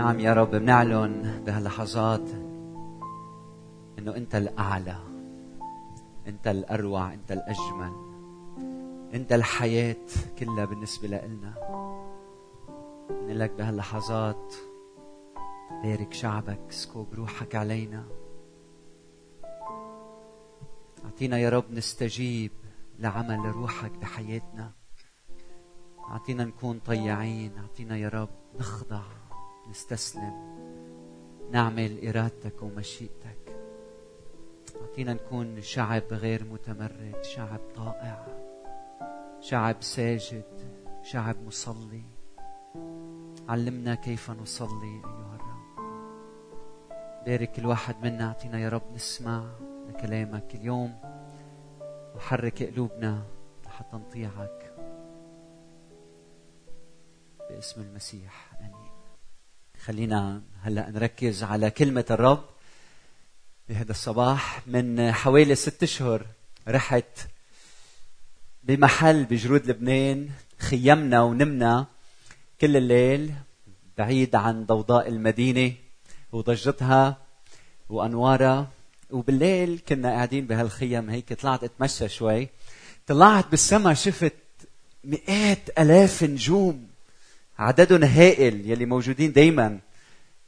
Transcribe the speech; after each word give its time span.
نعم 0.00 0.20
يا 0.20 0.32
رب 0.32 0.50
بنعلن 0.50 1.42
بهاللحظات 1.46 2.30
إنه 3.98 4.16
أنت 4.16 4.34
الأعلى 4.34 4.96
أنت 6.26 6.46
الأروع 6.46 7.14
أنت 7.14 7.32
الأجمل 7.32 7.92
أنت 9.14 9.32
الحياة 9.32 10.06
كلها 10.38 10.64
بالنسبة 10.64 11.08
لنا 11.08 11.54
نقول 13.10 13.40
لك 13.40 13.50
بهاللحظات 13.50 14.54
بارك 15.82 16.12
شعبك 16.12 16.60
اسكب 16.68 17.06
روحك 17.14 17.54
علينا. 17.54 18.04
أعطينا 21.04 21.38
يا 21.38 21.48
رب 21.48 21.64
نستجيب 21.70 22.52
لعمل 22.98 23.38
روحك 23.38 23.92
بحياتنا. 23.92 24.72
أعطينا 26.10 26.44
نكون 26.44 26.78
طيعين 26.78 27.58
أعطينا 27.58 27.96
يا 27.96 28.08
رب 28.08 28.28
نخضع 28.60 29.02
نستسلم. 29.70 30.50
نعمل 31.50 32.08
إرادتك 32.08 32.62
ومشيئتك. 32.62 33.56
أعطينا 34.80 35.14
نكون 35.14 35.60
شعب 35.60 36.02
غير 36.10 36.44
متمرد 36.44 37.22
شعب 37.22 37.60
طائع 37.76 38.26
شعب 39.40 39.82
ساجد 39.82 40.44
شعب 41.02 41.36
مصلي. 41.46 42.02
علمنا 43.48 43.94
كيف 43.94 44.30
نصلي 44.30 45.02
أيها 45.04 45.38
الرب. 45.40 45.60
بارك 47.26 47.58
الواحد 47.58 47.94
منا 48.02 48.28
أعطينا 48.28 48.58
يا 48.58 48.68
رب 48.68 48.92
نسمع 48.94 49.44
لكلامك 49.88 50.54
اليوم. 50.54 50.94
وحرك 52.16 52.62
قلوبنا 52.62 53.22
لحتى 53.66 53.96
نطيعك. 53.96 54.74
باسم 57.50 57.80
المسيح 57.80 58.54
آمين. 58.60 58.79
خلينا 59.84 60.42
هلا 60.62 60.90
نركز 60.90 61.42
على 61.42 61.70
كلمة 61.70 62.04
الرب. 62.10 62.44
بهذا 63.68 63.90
الصباح 63.90 64.68
من 64.68 65.12
حوالي 65.12 65.54
ست 65.54 65.82
أشهر 65.82 66.26
رحت 66.68 67.18
بمحل 68.62 69.24
بجرود 69.24 69.66
لبنان 69.66 70.28
خيمنا 70.58 71.22
ونمنا 71.22 71.86
كل 72.60 72.76
الليل 72.76 73.32
بعيد 73.98 74.34
عن 74.34 74.66
ضوضاء 74.66 75.08
المدينة 75.08 75.74
وضجتها 76.32 77.16
وأنوارها. 77.88 78.70
وبالليل 79.10 79.80
كنا 79.88 80.08
قاعدين 80.08 80.46
بهالخيم 80.46 81.10
هيك 81.10 81.32
طلعت 81.32 81.64
أتمشى 81.64 82.08
شوي. 82.08 82.48
طلعت 83.06 83.46
بالسما 83.50 83.94
شفت 83.94 84.34
مئات 85.04 85.78
آلاف 85.78 86.22
نجوم. 86.22 86.89
عددهم 87.60 88.04
هائل 88.04 88.70
يلي 88.70 88.86
موجودين 88.86 89.32
دائما 89.32 89.78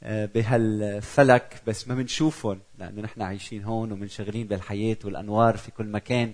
آه، 0.03 0.25
بهالفلك 0.25 1.61
بس 1.67 1.87
ما 1.87 1.95
بنشوفهم 1.95 2.59
لأنه 2.77 3.01
نحن 3.01 3.21
عايشين 3.21 3.63
هون 3.63 3.91
ومنشغلين 3.91 4.47
بالحياة 4.47 4.97
والأنوار 5.03 5.57
في 5.57 5.71
كل 5.71 5.85
مكان. 5.85 6.33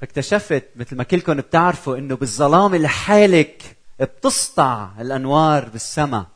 فاكتشفت 0.00 0.64
مثل 0.76 0.96
ما 0.96 1.04
كلكم 1.04 1.34
بتعرفوا 1.34 1.96
إنه 1.96 2.16
بالظلام 2.16 2.74
الحالك 2.74 3.62
بتسطع 4.00 4.90
الأنوار 5.00 5.68
بالسماء. 5.68 6.26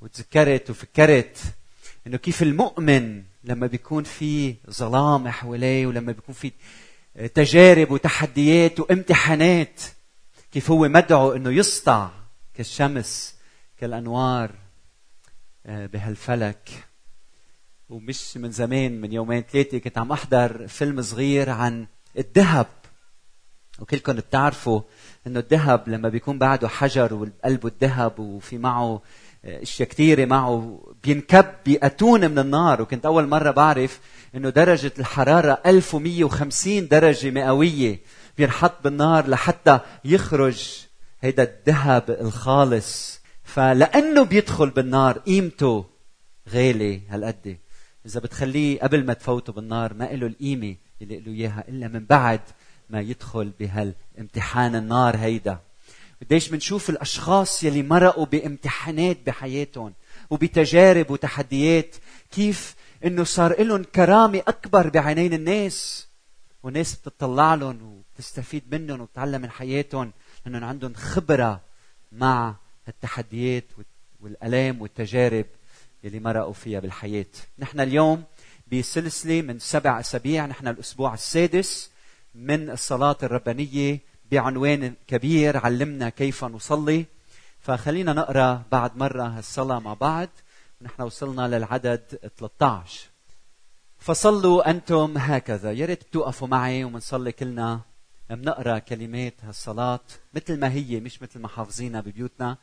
وتذكرت 0.00 0.70
وفكرت 0.70 1.38
إنه 2.06 2.16
كيف 2.16 2.42
المؤمن 2.42 3.22
لما 3.44 3.66
بيكون 3.66 4.04
في 4.04 4.54
ظلام 4.70 5.28
حواليه 5.28 5.86
ولما 5.86 6.12
بيكون 6.12 6.34
في 6.34 6.52
تجارب 7.34 7.90
وتحديات 7.90 8.80
وامتحانات 8.80 9.80
كيف 10.52 10.70
هو 10.70 10.88
مدعو 10.88 11.32
إنه 11.32 11.50
يسطع 11.50 12.19
كالشمس 12.60 13.34
كالأنوار 13.78 14.50
آه، 15.66 15.86
بهالفلك. 15.86 16.70
ومش 17.88 18.36
من 18.36 18.50
زمان 18.50 19.00
من 19.00 19.12
يومين 19.12 19.42
ثلاثة 19.42 19.78
كنت 19.78 19.98
عم 19.98 20.12
أحضر 20.12 20.68
فيلم 20.68 21.02
صغير 21.02 21.50
عن 21.50 21.86
الذهب. 22.18 22.66
وكلكم 23.78 24.12
بتعرفوا 24.12 24.80
إنه 25.26 25.40
الذهب 25.40 25.88
لما 25.88 26.08
بيكون 26.08 26.38
بعده 26.38 26.68
حجر 26.68 27.14
وقلبه 27.14 27.68
الذهب 27.68 28.18
وفي 28.18 28.58
معه 28.58 29.02
آه، 29.44 29.62
أشياء 29.62 29.88
كثيره 29.88 30.24
معه 30.24 30.82
بينكب 31.04 31.46
بأتون 31.66 32.30
من 32.30 32.38
النار. 32.38 32.82
وكنت 32.82 33.06
أول 33.06 33.26
مرة 33.26 33.50
بعرف 33.50 34.00
إنه 34.34 34.50
درجة 34.50 34.92
الحرارة 34.98 35.62
1150 35.66 36.88
درجة 36.88 37.30
مئوية. 37.30 38.00
بينحط 38.38 38.84
بالنار 38.84 39.28
لحتى 39.28 39.80
يخرج 40.04 40.89
هيدا 41.20 41.42
الذهب 41.42 42.10
الخالص. 42.10 43.20
فلأنه 43.44 44.22
بيدخل 44.22 44.70
بالنار 44.70 45.18
قيمته 45.18 45.84
غالي 46.48 47.00
هالقد. 47.08 47.58
إذا 48.06 48.20
بتخليه 48.20 48.80
قبل 48.80 49.04
ما 49.04 49.12
تفوته 49.12 49.52
بالنار 49.52 49.94
ما 49.94 50.04
له 50.04 50.26
القيمة 50.26 50.76
اللي 51.02 51.20
له 51.20 51.32
إياها 51.32 51.64
إلا 51.68 51.88
من 51.88 52.04
بعد 52.04 52.40
ما 52.90 53.00
يدخل 53.00 53.52
بهالامتحان 53.60 54.76
النار 54.76 55.16
هيدا. 55.16 55.58
قديش 56.22 56.48
بنشوف 56.48 56.90
الأشخاص 56.90 57.64
يلي 57.64 57.82
مرقوا 57.82 58.26
بامتحانات 58.26 59.18
بحياتهم 59.26 59.92
وبتجارب 60.30 61.10
وتحديات 61.10 61.96
كيف 62.30 62.74
إنه 63.04 63.24
صار 63.24 63.62
لهم 63.62 63.84
كرامة 63.84 64.42
أكبر 64.48 64.88
بعينين 64.88 65.32
الناس. 65.32 66.08
وناس 66.62 66.96
بتطلع 66.96 67.54
لهم 67.54 67.82
وبتستفيد 67.82 68.74
منهم 68.74 69.00
وبتتعلم 69.00 69.42
من 69.42 69.50
حياتهم. 69.50 70.12
لانهم 70.46 70.64
عندهم 70.64 70.94
خبرة 70.94 71.60
مع 72.12 72.54
التحديات 72.88 73.64
والألام 74.20 74.82
والتجارب 74.82 75.46
يلي 76.04 76.20
مرقوا 76.20 76.52
فيها 76.52 76.80
بالحياة. 76.80 77.26
نحن 77.58 77.80
اليوم 77.80 78.24
بسلسلة 78.72 79.42
من 79.42 79.58
سبع 79.58 80.00
أسابيع 80.00 80.46
نحن 80.46 80.68
الأسبوع 80.68 81.14
السادس 81.14 81.90
من 82.34 82.70
الصلاة 82.70 83.16
الربانية 83.22 83.98
بعنوان 84.32 84.94
كبير 85.08 85.56
علمنا 85.56 86.08
كيف 86.08 86.44
نصلي. 86.44 87.04
فخلينا 87.60 88.12
نقرأ 88.12 88.62
بعد 88.72 88.96
مرة 88.96 89.22
هالصلاة 89.22 89.78
مع 89.78 89.94
بعض. 89.94 90.28
نحن 90.82 91.02
وصلنا 91.02 91.48
للعدد 91.48 92.30
13 92.38 93.08
فصلوا 93.98 94.70
أنتم 94.70 95.18
هكذا. 95.18 95.72
يا 95.72 95.86
ريت 95.86 96.02
توقفوا 96.12 96.48
معي 96.48 96.84
ومنصلي 96.84 97.32
كلنا. 97.32 97.80
بنقرا 98.34 98.78
كلمات 98.78 99.34
هالصلاة 99.42 100.00
مثل 100.34 100.60
ما 100.60 100.72
هي 100.72 101.00
مش 101.00 101.22
مثل 101.22 101.40
ما 101.40 101.48
حافظينها 101.48 102.00
ببيوتنا. 102.00 102.56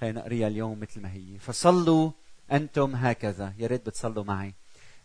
خلينا 0.00 0.20
نقريها 0.20 0.48
اليوم 0.48 0.80
مثل 0.80 1.00
ما 1.00 1.12
هي. 1.12 1.38
فصلوا 1.38 2.10
أنتم 2.52 2.94
هكذا. 2.94 3.52
يا 3.58 3.66
ريت 3.66 3.86
بتصلوا 3.86 4.24
معي. 4.24 4.54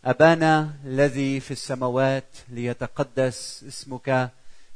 أبانا 0.04 0.74
الذي 0.84 1.40
في 1.40 1.50
السماوات 1.50 2.36
ليتقدس 2.48 3.64
اسمك 3.68 4.30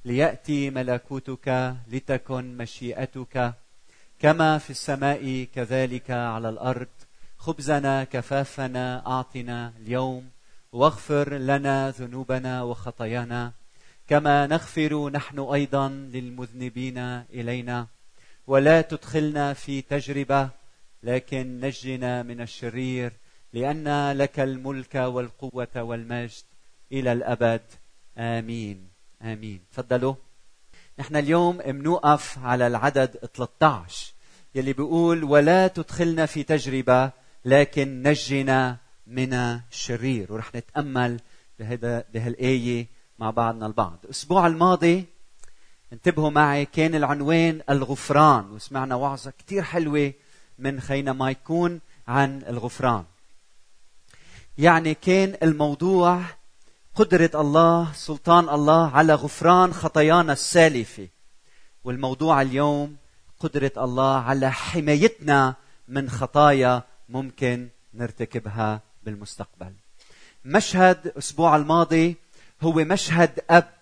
ليأتي 0.04 0.70
ملكوتك 0.70 1.76
لتكن 1.88 2.56
مشيئتك. 2.56 3.54
كما 4.18 4.58
في 4.58 4.70
السماء 4.70 5.46
كذلك 5.54 6.10
على 6.10 6.48
الأرض. 6.48 6.88
خبزنا 7.38 8.04
كفافنا 8.04 9.06
أعطنا 9.06 9.72
اليوم. 9.80 10.30
واغفر 10.72 11.34
لنا 11.34 11.90
ذنوبنا 11.90 12.62
وخطايانا. 12.62 13.52
كما 14.12 14.46
نغفر 14.46 15.10
نحن 15.10 15.38
أيضا 15.38 15.88
للمذنبين 15.88 16.98
إلينا. 17.32 17.86
ولا 18.46 18.80
تدخلنا 18.80 19.52
في 19.54 19.82
تجربة 19.82 20.48
لكن 21.02 21.60
نجنا 21.60 22.22
من 22.22 22.40
الشرير 22.40 23.12
لأن 23.52 24.12
لك 24.12 24.40
الملك 24.40 24.94
والقوة 24.94 25.68
والمجد 25.76 26.42
إلى 26.92 27.12
الأبد. 27.12 27.60
آمين. 28.18 28.88
آمين. 29.22 29.60
تفضلوا. 29.72 30.14
نحن 30.98 31.16
اليوم 31.16 31.56
بنوقف 31.58 32.38
على 32.38 32.66
العدد 32.66 33.16
13 33.34 34.12
يلي 34.54 34.72
بيقول 34.72 35.24
ولا 35.24 35.68
تدخلنا 35.68 36.26
في 36.26 36.42
تجربة 36.42 37.10
لكن 37.44 38.02
نجنا 38.02 38.76
من 39.06 39.34
الشرير. 39.34 40.32
ورح 40.32 40.54
نتأمل 40.54 41.20
بهذا 41.58 42.04
بهالآية 42.14 43.01
مع 43.22 43.30
بعضنا 43.30 43.66
البعض. 43.66 43.98
الأسبوع 44.04 44.46
الماضي 44.46 45.04
انتبهوا 45.92 46.30
معي 46.30 46.64
كان 46.64 46.94
العنوان 46.94 47.60
الغفران 47.70 48.50
وسمعنا 48.50 48.94
وعظة 48.94 49.32
كثير 49.38 49.62
حلوة 49.62 50.12
من 50.58 50.80
خينا 50.80 51.12
ما 51.12 51.30
يكون 51.30 51.80
عن 52.08 52.42
الغفران. 52.48 53.04
يعني 54.58 54.94
كان 54.94 55.36
الموضوع 55.42 56.20
قدرة 56.94 57.30
الله 57.34 57.92
سلطان 57.92 58.48
الله 58.48 58.90
على 58.90 59.14
غفران 59.14 59.72
خطايانا 59.74 60.32
السالفة. 60.32 61.08
والموضوع 61.84 62.42
اليوم 62.42 62.96
قدرة 63.40 63.72
الله 63.76 64.16
على 64.16 64.52
حمايتنا 64.52 65.54
من 65.88 66.10
خطايا 66.10 66.82
ممكن 67.08 67.68
نرتكبها 67.94 68.80
بالمستقبل. 69.02 69.72
مشهد 70.44 71.06
الأسبوع 71.06 71.56
الماضي 71.56 72.21
هو 72.62 72.72
مشهد 72.72 73.40
أب. 73.50 73.72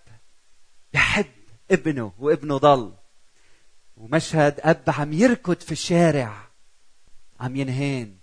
بحب 0.92 1.26
ابنه 1.70 2.12
وابنه 2.18 2.58
ضل. 2.58 2.92
ومشهد 3.96 4.60
أب 4.60 4.84
عم 4.88 5.12
يركض 5.12 5.60
في 5.60 5.72
الشارع. 5.72 6.48
عم 7.40 7.56
ينهان 7.56 8.16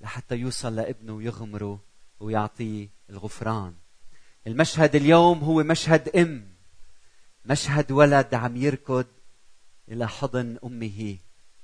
لحتى 0.00 0.34
يوصل 0.34 0.76
لابنه 0.76 1.12
ويغمره 1.12 1.80
ويعطيه 2.20 2.88
الغفران. 3.10 3.74
المشهد 4.46 4.96
اليوم 4.96 5.38
هو 5.38 5.62
مشهد 5.62 6.16
أم. 6.16 6.48
مشهد 7.44 7.92
ولد 7.92 8.34
عم 8.34 8.56
يركض 8.56 9.06
إلى 9.88 10.08
حضن 10.08 10.58
أمه 10.64 11.16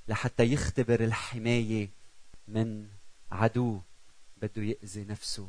لحتى 0.08 0.43
يختبر 0.43 1.05
الحماية 1.05 1.88
من 2.49 2.88
عدو 3.32 3.81
بده 4.37 4.62
يأذي 4.62 5.05
نفسه. 5.05 5.49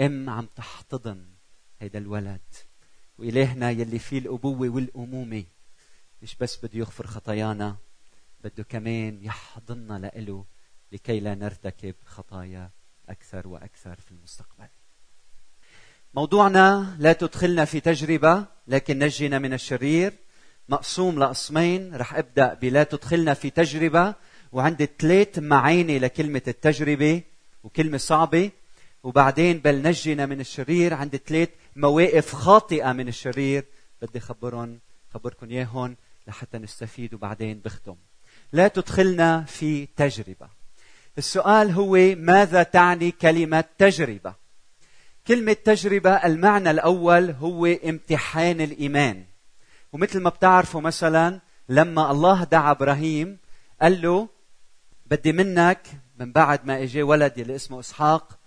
أم 0.00 0.30
عم 0.30 0.48
تحتضن. 0.56 1.24
هيدا 1.82 1.98
الولد. 1.98 2.40
وإلهنا 3.18 3.70
يلي 3.70 3.98
فيه 3.98 4.18
الأبوة 4.18 4.68
والأمومة. 4.68 5.44
مش 6.22 6.36
بس 6.36 6.64
بده 6.64 6.78
يغفر 6.78 7.06
خطايانا 7.06 7.76
بده 8.44 8.62
كمان 8.62 9.24
يحضننا 9.24 9.98
لإله 9.98 10.44
لكي 10.92 11.20
لا 11.20 11.34
نرتكب 11.34 11.94
خطايا 12.04 12.70
أكثر 13.08 13.48
وأكثر 13.48 13.96
في 13.96 14.10
المستقبل. 14.10 14.68
موضوعنا 16.14 16.96
لا 16.98 17.12
تدخلنا 17.12 17.64
في 17.64 17.80
تجربة 17.80 18.44
لكن 18.68 18.98
نجنا 18.98 19.38
من 19.38 19.52
الشرير. 19.52 20.12
مقسوم 20.68 21.18
لقسمين. 21.18 21.94
رح 21.94 22.14
أبدأ 22.14 22.54
بلا 22.54 22.82
تدخلنا 22.82 23.34
في 23.34 23.50
تجربة 23.50 24.14
وعندي 24.52 24.88
ثلاث 24.98 25.38
معاني 25.38 25.98
لكلمة 25.98 26.42
التجربة 26.48 27.22
وكلمة 27.64 27.98
صعبة. 27.98 28.50
وبعدين 29.02 29.58
بل 29.58 29.82
نجنا 29.82 30.26
من 30.26 30.40
الشرير. 30.40 30.94
عندي 30.94 31.18
ثلاث 31.18 31.48
مواقف 31.76 32.34
خاطئة 32.34 32.92
من 32.92 33.08
الشرير. 33.08 33.64
بدي 34.02 34.20
خبرهم 34.20 34.80
خبركم 35.14 35.50
إياهم 35.50 35.96
لحتى 36.26 36.58
نستفيد 36.58 37.14
وبعدين 37.14 37.60
بختم. 37.64 37.96
لا 38.52 38.68
تدخلنا 38.68 39.42
في 39.42 39.86
تجربة. 39.86 40.48
السؤال 41.18 41.70
هو 41.70 42.14
ماذا 42.16 42.62
تعني 42.62 43.10
كلمة 43.10 43.64
تجربة؟ 43.78 44.34
كلمة 45.26 45.52
تجربة 45.52 46.10
المعنى 46.10 46.70
الأول 46.70 47.30
هو 47.30 47.66
امتحان 47.66 48.60
الإيمان. 48.60 49.24
ومثل 49.92 50.20
ما 50.20 50.30
بتعرفوا 50.30 50.80
مثلا 50.80 51.40
لما 51.68 52.10
الله 52.10 52.44
دعا 52.44 52.70
إبراهيم 52.70 53.38
قال 53.82 54.02
له 54.02 54.28
بدي 55.06 55.32
منك 55.32 55.86
من 56.18 56.32
بعد 56.32 56.66
ما 56.66 56.82
اجى 56.82 57.02
ولد 57.02 57.38
اللي 57.38 57.54
اسمه 57.54 57.80
إسحاق 57.80 58.38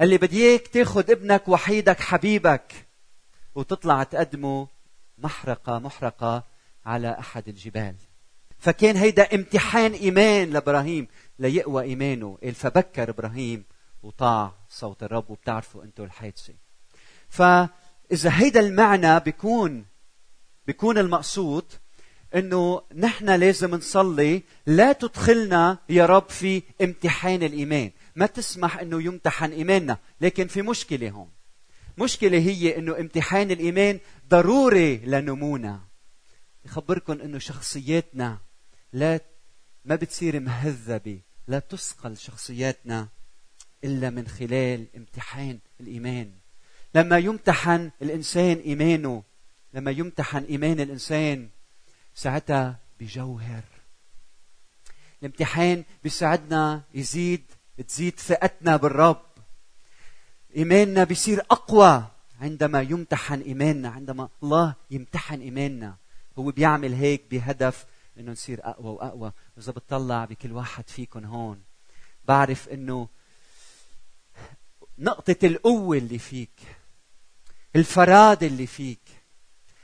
قال 0.00 0.08
لي 0.08 0.18
بدي 0.18 0.48
اياك 0.48 0.68
تاخذ 0.68 1.10
ابنك 1.10 1.48
وحيدك 1.48 2.00
حبيبك 2.00 2.72
وتطلع 3.54 4.02
تقدمه 4.02 4.68
محرقة 5.18 5.78
محرقة 5.78 6.44
على 6.86 7.18
أحد 7.18 7.48
الجبال. 7.48 7.94
فكان 8.58 8.96
هيدا 8.96 9.34
امتحان 9.34 9.92
إيمان 9.92 10.50
لإبراهيم 10.50 11.08
ليقوى 11.38 11.82
إيمانه. 11.82 12.38
قال 12.42 12.54
فبكر 12.54 13.10
إبراهيم 13.10 13.64
وطاع 14.02 14.52
صوت 14.70 15.02
الرب 15.02 15.30
وبتعرفوا 15.30 15.84
أنتم 15.84 16.04
الحادثة. 16.04 16.54
فإذا 17.28 18.30
هيدا 18.32 18.60
المعنى 18.60 19.20
بيكون 19.20 19.84
بيكون 20.66 20.98
المقصود 20.98 21.64
إنه 22.34 22.82
نحن 22.94 23.30
لازم 23.30 23.74
نصلي 23.74 24.42
لا 24.66 24.92
تدخلنا 24.92 25.78
يا 25.88 26.06
رب 26.06 26.28
في 26.28 26.62
امتحان 26.82 27.42
الإيمان. 27.42 27.90
ما 28.18 28.26
تسمح 28.26 28.78
إنه 28.78 29.02
يمتحن 29.02 29.52
إيماننا 29.52 29.98
لكن 30.20 30.46
في 30.46 30.62
مشكلة 30.62 31.10
هون. 31.10 31.30
مشكلة 31.98 32.38
هي 32.38 32.78
إنه 32.78 32.98
امتحان 33.00 33.50
الإيمان 33.50 34.00
ضروري 34.28 34.96
لنمونا. 34.96 35.80
يخبركم 36.64 37.20
إنه 37.20 37.38
شخصياتنا 37.38 38.38
لا 38.92 39.20
ما 39.84 39.94
بتصير 39.96 40.40
مهذبة 40.40 41.20
لا 41.48 41.58
تثقل 41.58 42.16
شخصياتنا 42.16 43.08
إلا 43.84 44.10
من 44.10 44.28
خلال 44.28 44.86
امتحان 44.96 45.58
الإيمان. 45.80 46.32
لما 46.94 47.18
يمتحن 47.18 47.90
الإنسان 48.02 48.56
إيمانه 48.56 49.22
لما 49.74 49.90
يمتحن 49.90 50.44
إيمان 50.44 50.80
الإنسان 50.80 51.48
ساعتها 52.14 52.78
بجوهر. 53.00 53.64
الامتحان 55.22 55.84
بيساعدنا 56.02 56.82
يزيد 56.94 57.44
تزيد 57.82 58.20
ثقتنا 58.20 58.76
بالرب. 58.76 59.22
إيماننا 60.56 61.04
بيصير 61.04 61.40
أقوى 61.50 62.04
عندما 62.40 62.82
يمتحن 62.82 63.40
إيماننا 63.40 63.88
عندما 63.88 64.28
الله 64.42 64.74
يمتحن 64.90 65.40
إيماننا. 65.40 65.96
هو 66.38 66.50
بيعمل 66.50 66.94
هيك 66.94 67.22
بهدف 67.30 67.86
إنه 68.18 68.32
نصير 68.32 68.60
أقوى 68.62 68.90
وأقوى. 68.90 69.32
واذا 69.56 69.72
بتطلع 69.72 70.24
بكل 70.24 70.52
واحد 70.52 70.88
فيكم 70.88 71.24
هون 71.24 71.60
بعرف 72.24 72.68
إنه 72.68 73.08
نقطة 74.98 75.36
القوة 75.46 75.96
اللي 75.96 76.18
فيك 76.18 76.60
الفراد 77.76 78.42
اللي 78.42 78.66
فيك 78.66 79.00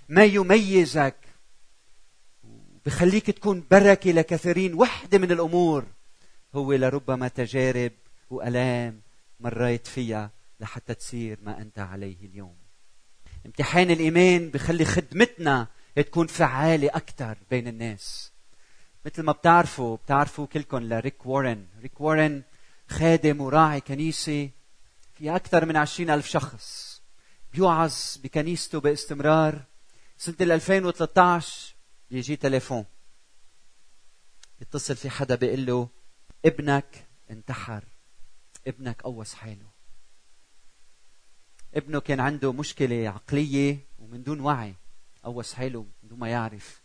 ما 0.08 0.24
يميزك 0.24 1.16
بخليك 2.86 3.30
تكون 3.30 3.64
بركة 3.70 4.10
لكثيرين 4.10 4.74
وحدة 4.74 5.18
من 5.18 5.32
الأمور. 5.32 5.84
هو 6.54 6.72
لربما 6.72 7.28
تجارب 7.28 7.92
وألام 8.30 9.00
مريت 9.40 9.86
فيها 9.86 10.30
لحتى 10.60 10.94
تصير 10.94 11.38
ما 11.42 11.60
أنت 11.62 11.78
عليه 11.78 12.26
اليوم. 12.26 12.56
امتحان 13.46 13.90
الإيمان 13.90 14.50
بخلي 14.50 14.84
خدمتنا 14.84 15.66
تكون 15.96 16.26
فعالة 16.26 16.88
أكثر 16.88 17.38
بين 17.50 17.68
الناس. 17.68 18.32
مثل 19.06 19.22
ما 19.22 19.32
بتعرفوا 19.32 19.96
بتعرفوا 19.96 20.46
كلكم 20.46 20.78
لريك 20.78 21.26
وارن. 21.26 21.66
ريك 21.80 22.00
وارن 22.00 22.42
خادم 22.88 23.40
وراعي 23.40 23.80
كنيسة 23.80 24.50
في 25.12 25.36
أكثر 25.36 25.64
من 25.64 25.76
عشرين 25.76 26.10
ألف 26.10 26.26
شخص. 26.26 27.00
بيوعظ 27.52 27.94
بكنيسته 28.22 28.80
باستمرار. 28.80 29.62
سنة 30.18 30.36
2013 30.40 31.74
بيجي 32.10 32.36
تليفون. 32.36 32.84
يتصل 34.60 34.96
في 34.96 35.10
حدا 35.10 35.34
بيقول 35.34 35.66
له 35.66 35.88
ابنك 36.44 37.06
انتحر. 37.30 37.84
ابنك 38.66 39.02
قوس 39.02 39.34
حاله. 39.34 39.66
ابنه 41.74 42.00
كان 42.00 42.20
عنده 42.20 42.52
مشكلة 42.52 43.08
عقلية 43.08 43.78
ومن 43.98 44.22
دون 44.22 44.40
وعي. 44.40 44.74
قوس 45.22 45.54
حاله 45.54 45.80
من 46.02 46.08
دون 46.08 46.18
ما 46.18 46.28
يعرف. 46.28 46.82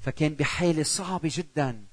فكان 0.00 0.34
بحالة 0.34 0.82
صعبة 0.82 1.30
جدا. 1.32 1.84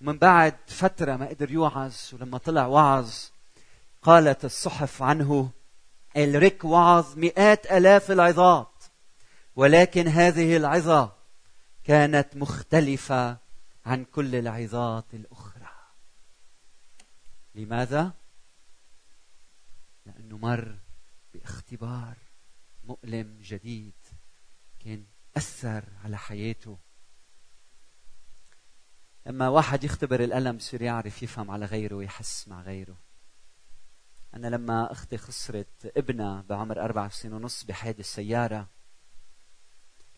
ومن 0.00 0.18
بعد 0.18 0.54
فترة 0.66 1.16
ما 1.16 1.28
قدر 1.28 1.50
يوعظ 1.50 1.94
ولما 2.12 2.38
طلع 2.38 2.66
وعظ 2.66 3.14
قالت 4.02 4.44
الصحف 4.44 5.02
عنه 5.02 5.50
الريك 6.16 6.64
وعظ 6.64 7.18
مئات 7.18 7.66
آلاف 7.66 8.10
العظات. 8.10 8.84
ولكن 9.56 10.08
هذه 10.08 10.56
العظة 10.56 11.12
كانت 11.84 12.36
مختلفة 12.36 13.36
عن 13.86 14.04
كل 14.04 14.34
العظات 14.34 15.04
الأخرى. 15.14 15.47
لماذا؟ 17.58 18.12
لأنه 20.06 20.38
مر 20.38 20.78
باختبار 21.34 22.16
مؤلم 22.84 23.38
جديد 23.42 23.94
كان 24.80 25.04
أثر 25.36 25.84
على 26.04 26.18
حياته. 26.18 26.78
لما 29.26 29.48
واحد 29.48 29.84
يختبر 29.84 30.24
الألم 30.24 30.56
بصير 30.56 30.82
يعرف 30.82 31.22
يفهم 31.22 31.50
على 31.50 31.66
غيره 31.66 31.94
ويحس 31.94 32.48
مع 32.48 32.62
غيره. 32.62 32.96
أنا 34.34 34.46
لما 34.46 34.92
أختي 34.92 35.18
خسرت 35.18 35.92
ابنها 35.96 36.42
بعمر 36.48 36.80
أربع 36.80 37.08
سنين 37.08 37.34
ونص 37.34 37.64
بحادث 37.64 38.14
سيارة 38.14 38.68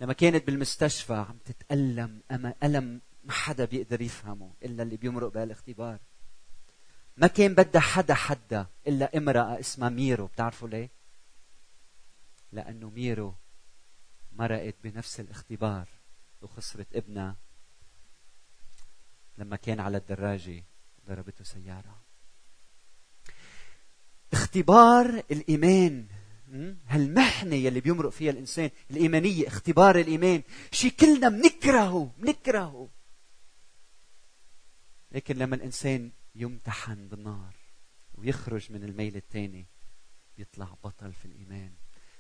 لما 0.01 0.13
كانت 0.13 0.47
بالمستشفى 0.47 1.15
عم 1.15 1.39
تتألم 1.45 2.23
أما 2.31 2.55
ألم 2.63 3.01
ما 3.25 3.33
حدا 3.33 3.65
بيقدر 3.65 4.01
يفهمه 4.01 4.55
إلا 4.63 4.83
اللي 4.83 4.97
بيمرق 4.97 5.33
بهالاختبار 5.33 5.99
ما 7.17 7.27
كان 7.27 7.55
بدها 7.55 7.81
حدا 7.81 8.15
حدا 8.15 8.67
إلا 8.87 9.17
امرأة 9.17 9.61
اسمها 9.61 9.89
ميرو 9.89 10.27
بتعرفوا 10.27 10.69
ليه؟ 10.69 10.91
لأنه 12.53 12.91
ميرو 12.91 13.35
مرقت 14.33 14.75
بنفس 14.85 15.21
الاختبار 15.21 15.89
وخسرت 16.43 16.97
ابنها 16.97 17.37
لما 19.39 19.57
كان 19.57 19.81
على 19.81 19.97
الدراجة 19.97 20.65
ضربته 21.09 21.45
سيارة. 21.45 22.01
اختبار 24.33 25.23
الإيمان 25.31 26.07
هالمحنة 26.87 27.55
يلي 27.55 27.81
بيمرق 27.81 28.11
فيها 28.11 28.31
الإنسان 28.31 28.71
الإيمانية 28.91 29.47
اختبار 29.47 29.99
الإيمان 29.99 30.43
شيء 30.73 30.91
كلنا 30.91 31.29
بنكرهه 31.29 32.13
بنكرهه 32.19 32.89
لكن 35.13 35.37
لما 35.37 35.57
الإنسان 35.57 36.11
يمتحن 36.35 37.09
بالنار 37.09 37.55
ويخرج 38.15 38.73
من 38.73 38.85
الميل 38.85 39.17
الثاني 39.17 39.67
بيطلع 40.37 40.77
بطل 40.85 41.13
في 41.13 41.25
الإيمان. 41.25 41.73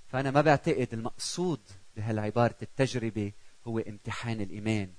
فأنا 0.07 0.31
ما 0.31 0.41
بعتقد 0.41 0.89
المقصود 0.93 1.61
بهالعبارة 1.97 2.57
التجربة 2.63 3.33
هو 3.67 3.79
امتحان 3.79 4.41
الإيمان. 4.41 4.93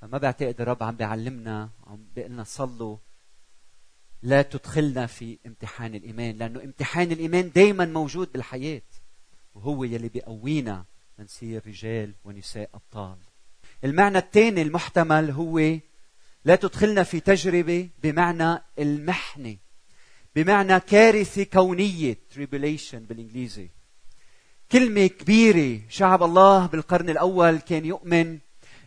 فما 0.00 0.18
بعتقد 0.18 0.60
الرب 0.60 0.82
عم 0.82 0.96
بيعلمنا 0.96 1.70
عم 1.86 2.06
بيقول 2.14 2.32
لنا 2.32 2.44
صلوا 2.44 2.96
لا 4.22 4.42
تدخلنا 4.42 5.06
في 5.06 5.38
امتحان 5.46 5.94
الإيمان 5.94 6.36
لأنه 6.38 6.62
امتحان 6.64 7.12
الإيمان 7.12 7.50
دائما 7.50 7.84
موجود 7.84 8.32
بالحياة 8.32 8.82
وهو 9.54 9.84
يلي 9.84 10.08
بيقوينا 10.08 10.84
لنصير 11.18 11.66
رجال 11.66 12.14
ونساء 12.24 12.70
أبطال. 12.74 13.18
المعنى 13.84 14.18
الثاني 14.18 14.62
المحتمل 14.62 15.30
هو 15.30 15.78
لا 16.44 16.56
تدخلنا 16.56 17.02
في 17.02 17.20
تجربة 17.20 17.88
بمعنى 18.02 18.62
المحنة 18.78 19.56
بمعنى 20.36 20.80
كارثة 20.80 21.44
كونية 21.44 22.18
tribulation 22.34 22.94
بالإنجليزي. 22.94 23.68
كلمة 24.72 25.06
كبيرة 25.06 25.80
شعب 25.88 26.22
الله 26.22 26.66
بالقرن 26.66 27.10
الأول 27.10 27.58
كان 27.58 27.84
يؤمن 27.84 28.38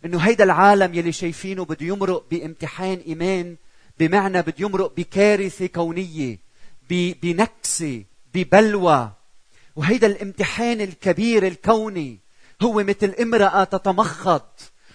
إنه 0.05 0.17
هيدا 0.17 0.43
العالم 0.43 0.93
يلي 0.93 1.11
شايفينه 1.11 1.65
بده 1.65 1.85
يمرق 1.85 2.25
بامتحان 2.31 2.97
إيمان 3.07 3.55
بمعنى 3.99 4.41
بده 4.41 4.55
يمرق 4.59 4.93
بكارثة 4.97 5.67
كونية 5.67 6.39
بنكسة 6.89 8.03
ببلوى. 8.33 9.11
وهيدا 9.75 10.07
الامتحان 10.07 10.81
الكبير 10.81 11.47
الكوني 11.47 12.19
هو 12.61 12.83
مثل 12.83 13.15
امرأة 13.21 13.63
تتمخض. 13.63 14.41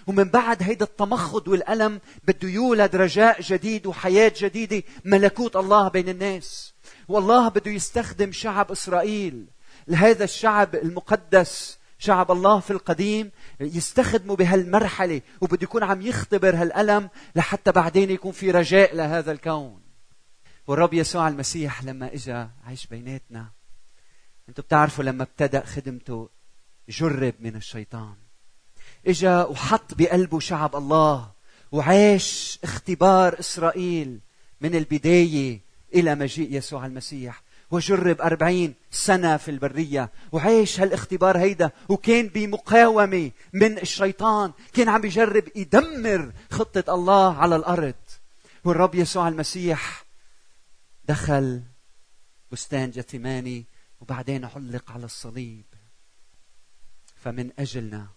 ومن 0.09 0.23
بعد 0.23 0.63
هيدا 0.63 0.85
التمخض 0.85 1.47
والألم 1.47 2.01
بده 2.23 2.49
يولد 2.49 2.95
رجاء 2.95 3.41
جديد 3.41 3.87
وحياة 3.87 4.33
جديدة 4.37 4.83
ملكوت 5.05 5.55
الله 5.55 5.87
بين 5.87 6.09
الناس. 6.09 6.73
والله 7.07 7.49
بده 7.49 7.71
يستخدم 7.71 8.31
شعب 8.31 8.71
إسرائيل. 8.71 9.47
لهذا 9.87 10.23
الشعب 10.23 10.75
المقدس 10.75 11.77
شعب 11.99 12.31
الله 12.31 12.59
في 12.59 12.71
القديم 12.71 13.31
يستخدمه 13.59 14.35
بهالمرحلة 14.35 15.21
وبده 15.41 15.63
يكون 15.63 15.83
عم 15.83 16.01
يختبر 16.01 16.55
هالألم 16.55 17.09
لحتى 17.35 17.71
بعدين 17.71 18.09
يكون 18.09 18.31
في 18.31 18.51
رجاء 18.51 18.95
لهذا 18.95 19.31
الكون. 19.31 19.81
والرب 20.67 20.93
يسوع 20.93 21.27
المسيح 21.27 21.83
لما 21.83 22.13
اجى 22.13 22.47
عايش 22.65 22.87
بيناتنا 22.87 23.51
أنتم 24.49 24.63
بتعرفوا 24.63 25.03
لما 25.03 25.23
ابتدأ 25.23 25.65
خدمته 25.65 26.29
جرب 26.89 27.33
من 27.39 27.55
الشيطان. 27.55 28.28
اجى 29.07 29.35
وحط 29.35 29.93
بقلبه 29.93 30.39
شعب 30.39 30.75
الله 30.75 31.31
وعاش 31.71 32.59
اختبار 32.63 33.39
إسرائيل 33.39 34.19
من 34.61 34.75
البداية 34.75 35.61
إلى 35.95 36.15
مجيء 36.15 36.55
يسوع 36.55 36.85
المسيح. 36.85 37.43
وجرب 37.71 38.21
أربعين 38.21 38.73
سنة 38.91 39.37
في 39.37 39.51
البرية 39.51 40.09
وعيش 40.31 40.79
هالاختبار 40.79 41.37
هيدا. 41.37 41.71
وكان 41.89 42.27
بمقاومة 42.27 43.31
من 43.53 43.77
الشيطان. 43.77 44.51
كان 44.73 44.89
عم 44.89 45.05
يجرب 45.05 45.43
يدمر 45.55 46.31
خطة 46.51 46.93
الله 46.93 47.37
على 47.37 47.55
الأرض. 47.55 47.95
والرب 48.63 48.95
يسوع 48.95 49.27
المسيح 49.27 50.05
دخل 51.07 51.61
بستان 52.51 52.91
جثماني. 52.91 53.65
وبعدين 54.01 54.45
علق 54.45 54.91
على 54.91 55.05
الصليب. 55.05 55.65
فمن 57.23 57.49
أجلنا 57.59 58.07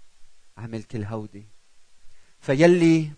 عمل 0.58 0.82
كل 0.82 1.04
هودي 1.04 1.48
فيلي 2.40 3.12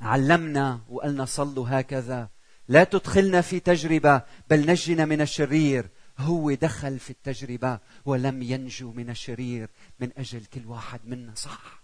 علمنا 0.00 0.80
وقالنا 0.88 1.24
صلوا 1.24 1.80
هكذا. 1.80 2.28
لا 2.68 2.84
تدخلنا 2.84 3.40
في 3.40 3.60
تجربة 3.60 4.22
بل 4.50 4.66
نجنا 4.70 5.04
من 5.04 5.20
الشرير. 5.20 5.88
هو 6.18 6.54
دخل 6.54 6.98
في 6.98 7.10
التجربة 7.10 7.80
ولم 8.04 8.42
ينجو 8.42 8.92
من 8.92 9.10
الشرير. 9.10 9.70
من 10.00 10.10
أجل 10.16 10.44
كل 10.44 10.66
واحد 10.66 11.00
منا 11.04 11.34
صح. 11.34 11.82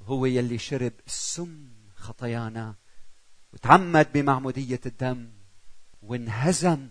هو 0.00 0.26
يلي 0.26 0.58
شرب 0.58 0.92
سم 1.06 1.68
خطايانا 1.94 2.74
وتعمد 3.52 4.12
بمعمودية 4.12 4.80
الدم 4.86 5.30
وانهزم 6.02 6.88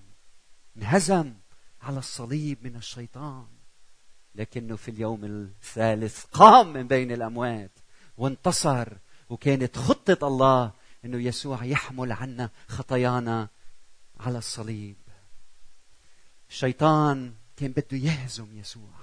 انهزم 0.78 1.34
على 1.82 2.00
الصليب 2.00 2.58
من 2.64 2.76
الشيطان. 2.76 3.59
لكنه 4.40 4.76
في 4.76 4.92
اليوم 4.92 5.26
الثالث 5.26 6.26
قام 6.26 6.74
من 6.74 6.88
بين 6.88 7.12
الأموات 7.12 7.72
وانتصر 8.18 8.98
وكانت 9.30 9.78
خطة 9.78 10.28
الله 10.28 10.72
إنه 11.06 11.18
يسوع 11.18 11.64
يحمل 11.64 12.12
عنا 12.12 12.50
خطايانا 12.68 13.50
على 14.20 14.38
الصليب. 14.38 14.96
الشيطان 16.50 17.34
كان 17.58 17.72
بده 17.72 17.98
يهزم 17.98 18.60
يسوع 18.60 18.94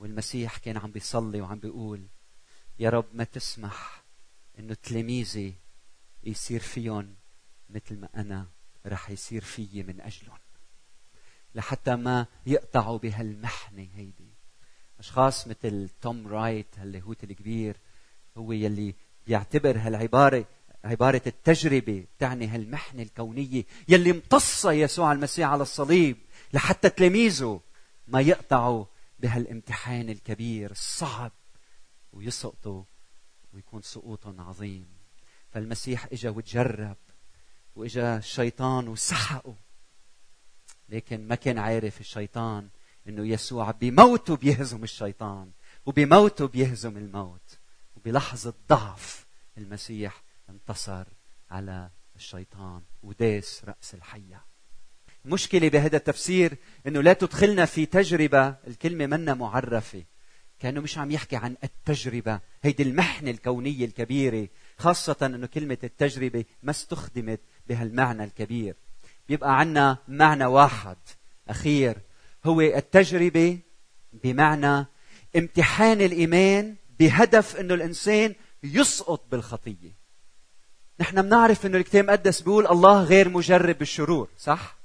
والمسيح 0.00 0.56
كان 0.56 0.76
عم 0.76 0.90
بيصلي 0.90 1.40
وعم 1.40 1.58
بيقول 1.58 2.06
يا 2.78 2.90
رب 2.90 3.06
ما 3.12 3.24
تسمح 3.24 4.04
إنه 4.58 4.74
تلاميذي 4.74 5.54
يصير 6.24 6.60
فيهم 6.60 7.14
مثل 7.70 8.00
ما 8.00 8.08
أنا 8.16 8.46
رح 8.86 9.10
يصير 9.10 9.44
فيي 9.44 9.82
من 9.82 10.00
أجلهم. 10.00 10.43
لحتى 11.54 11.96
ما 11.96 12.26
يقطعوا 12.46 12.98
بهالمحنه 12.98 13.88
هيدي. 13.94 14.34
أشخاص 14.98 15.48
مثل 15.48 15.88
توم 16.02 16.28
رايت 16.28 16.78
هاللاهوت 16.78 17.24
الكبير 17.24 17.76
هو 18.36 18.52
يلي 18.52 18.94
بيعتبر 19.26 19.78
هالعبارة 19.78 20.44
عبارة 20.84 21.22
التجربة 21.26 22.04
تعني 22.18 22.46
هالمحنة 22.46 23.02
الكونية 23.02 23.64
يلي 23.88 24.10
امتص 24.10 24.64
يسوع 24.64 25.12
المسيح 25.12 25.48
على 25.48 25.62
الصليب 25.62 26.16
لحتى 26.52 26.90
تلاميذه 26.90 27.60
ما 28.08 28.20
يقطعوا 28.20 28.84
بهالامتحان 29.18 30.08
الكبير 30.10 30.70
الصعب 30.70 31.32
ويسقطوا 32.12 32.82
ويكون 33.52 33.82
سقوطهم 33.82 34.40
عظيم. 34.40 34.86
فالمسيح 35.50 36.06
إجا 36.12 36.30
وتجرب 36.30 36.96
وإجا 37.76 38.16
الشيطان 38.16 38.88
وسحقه. 38.88 39.54
لكن 40.88 41.28
ما 41.28 41.34
كان 41.34 41.58
عارف 41.58 42.00
الشيطان 42.00 42.68
إنه 43.08 43.26
يسوع 43.26 43.70
بموته 43.70 44.36
بيهزم 44.36 44.82
الشيطان 44.82 45.50
وبموته 45.86 46.48
بيهزم 46.48 46.96
الموت 46.96 47.58
بلحظة 48.04 48.54
ضعف 48.68 49.26
المسيح 49.58 50.22
انتصر 50.50 51.04
على 51.50 51.90
الشيطان 52.16 52.82
وداس 53.02 53.62
رأس 53.64 53.94
الحية. 53.94 54.44
المشكلة 55.24 55.68
بهذا 55.68 55.96
التفسير 55.96 56.56
إنه 56.86 57.00
لا 57.00 57.12
تدخلنا 57.12 57.64
في 57.64 57.86
تجربة 57.86 58.48
الكلمة 58.48 59.06
منا 59.06 59.34
معرفة 59.34 60.04
كأنه 60.60 60.80
مش 60.80 60.98
عم 60.98 61.10
يحكي 61.10 61.36
عن 61.36 61.56
التجربة 61.64 62.40
هيدي 62.62 62.82
المحنة 62.82 63.30
الكونية 63.30 63.84
الكبيرة 63.84 64.48
خاصة 64.78 65.16
إنه 65.22 65.46
كلمة 65.46 65.78
التجربة 65.84 66.44
ما 66.62 66.70
استخدمت 66.70 67.40
بهالمعنى 67.68 68.24
الكبير. 68.24 68.76
بيبقى 69.28 69.58
عنا 69.58 69.98
معنى 70.08 70.44
واحد 70.44 70.96
أخير 71.48 71.98
هو 72.44 72.60
التجربة 72.60 73.58
بمعنى 74.12 74.86
امتحان 75.36 76.00
الإيمان 76.00 76.76
بهدف 77.00 77.56
إنه 77.56 77.74
الإنسان 77.74 78.34
يسقط 78.62 79.26
بالخطية. 79.30 80.04
نحن 81.00 81.22
بنعرف 81.22 81.66
إنه 81.66 81.78
الكتاب 81.78 82.04
المقدس 82.04 82.40
بيقول 82.40 82.66
الله 82.66 83.02
غير 83.04 83.28
مجرب 83.28 83.78
بالشرور 83.78 84.28
صح؟ 84.38 84.76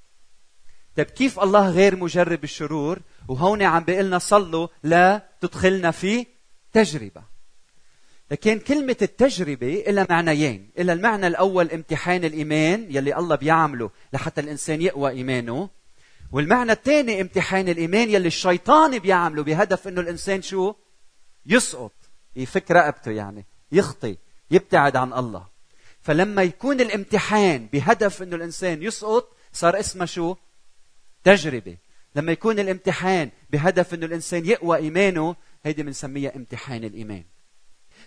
طيب 0.96 1.06
كيف 1.06 1.40
الله 1.40 1.70
غير 1.70 1.96
مجرب 1.96 2.42
بالشرور؟ 2.42 3.00
وهون 3.28 3.62
عم 3.64 3.84
بيقول 3.84 4.06
لنا 4.06 4.20
صلوا 4.20 4.68
لا 4.84 5.30
تدخلنا 5.42 5.92
في 5.92 6.26
تجربة. 6.74 7.24
لكن 8.32 8.60
كلمة 8.60 8.98
التجربة 9.02 9.84
إلى 9.88 10.08
معنيين، 10.10 10.70
إلى 10.80 10.94
المعنى 10.94 11.28
الأول 11.28 11.72
امتحان 11.72 12.26
الإيمان 12.26 12.88
يلي 12.90 13.18
الله 13.18 13.36
بيعمله 13.36 13.90
لحتى 14.14 14.42
الإنسان 14.42 14.82
يقوى 14.82 15.12
إيمانه، 15.12 15.70
والمعنى 16.32 16.72
الثاني 16.72 17.22
امتحان 17.22 17.70
الإيمان 17.70 18.10
يلي 18.10 18.28
الشيطان 18.28 19.00
بيعمله 19.00 19.44
بهدف 19.44 19.88
إنه 19.88 20.02
الإنسان 20.02 20.42
شو؟ 20.42 20.74
يسقط. 21.46 21.92
يفك 22.36 22.72
رقبته 22.72 23.12
يعني. 23.12 23.46
يخطي 23.72 24.18
يبتعد 24.52 24.96
عن 24.96 25.14
الله. 25.14 25.48
فلما 26.02 26.44
يكون 26.44 26.82
الامتحان 26.82 27.68
بهدف 27.74 28.24
إنه 28.24 28.36
الإنسان 28.36 28.84
يسقط 28.84 29.38
صار 29.54 29.80
اسمه 29.80 30.06
شو؟ 30.06 30.36
تجربة. 31.24 31.78
لما 32.16 32.32
يكون 32.32 32.60
الامتحان 32.60 33.30
بهدف 33.50 33.94
إنه 33.94 34.06
الإنسان 34.06 34.46
يقوى 34.46 34.78
إيمانه 34.78 35.36
هيدي 35.64 35.84
بنسميها 35.84 36.36
امتحان 36.36 36.84
الإيمان. 36.84 37.24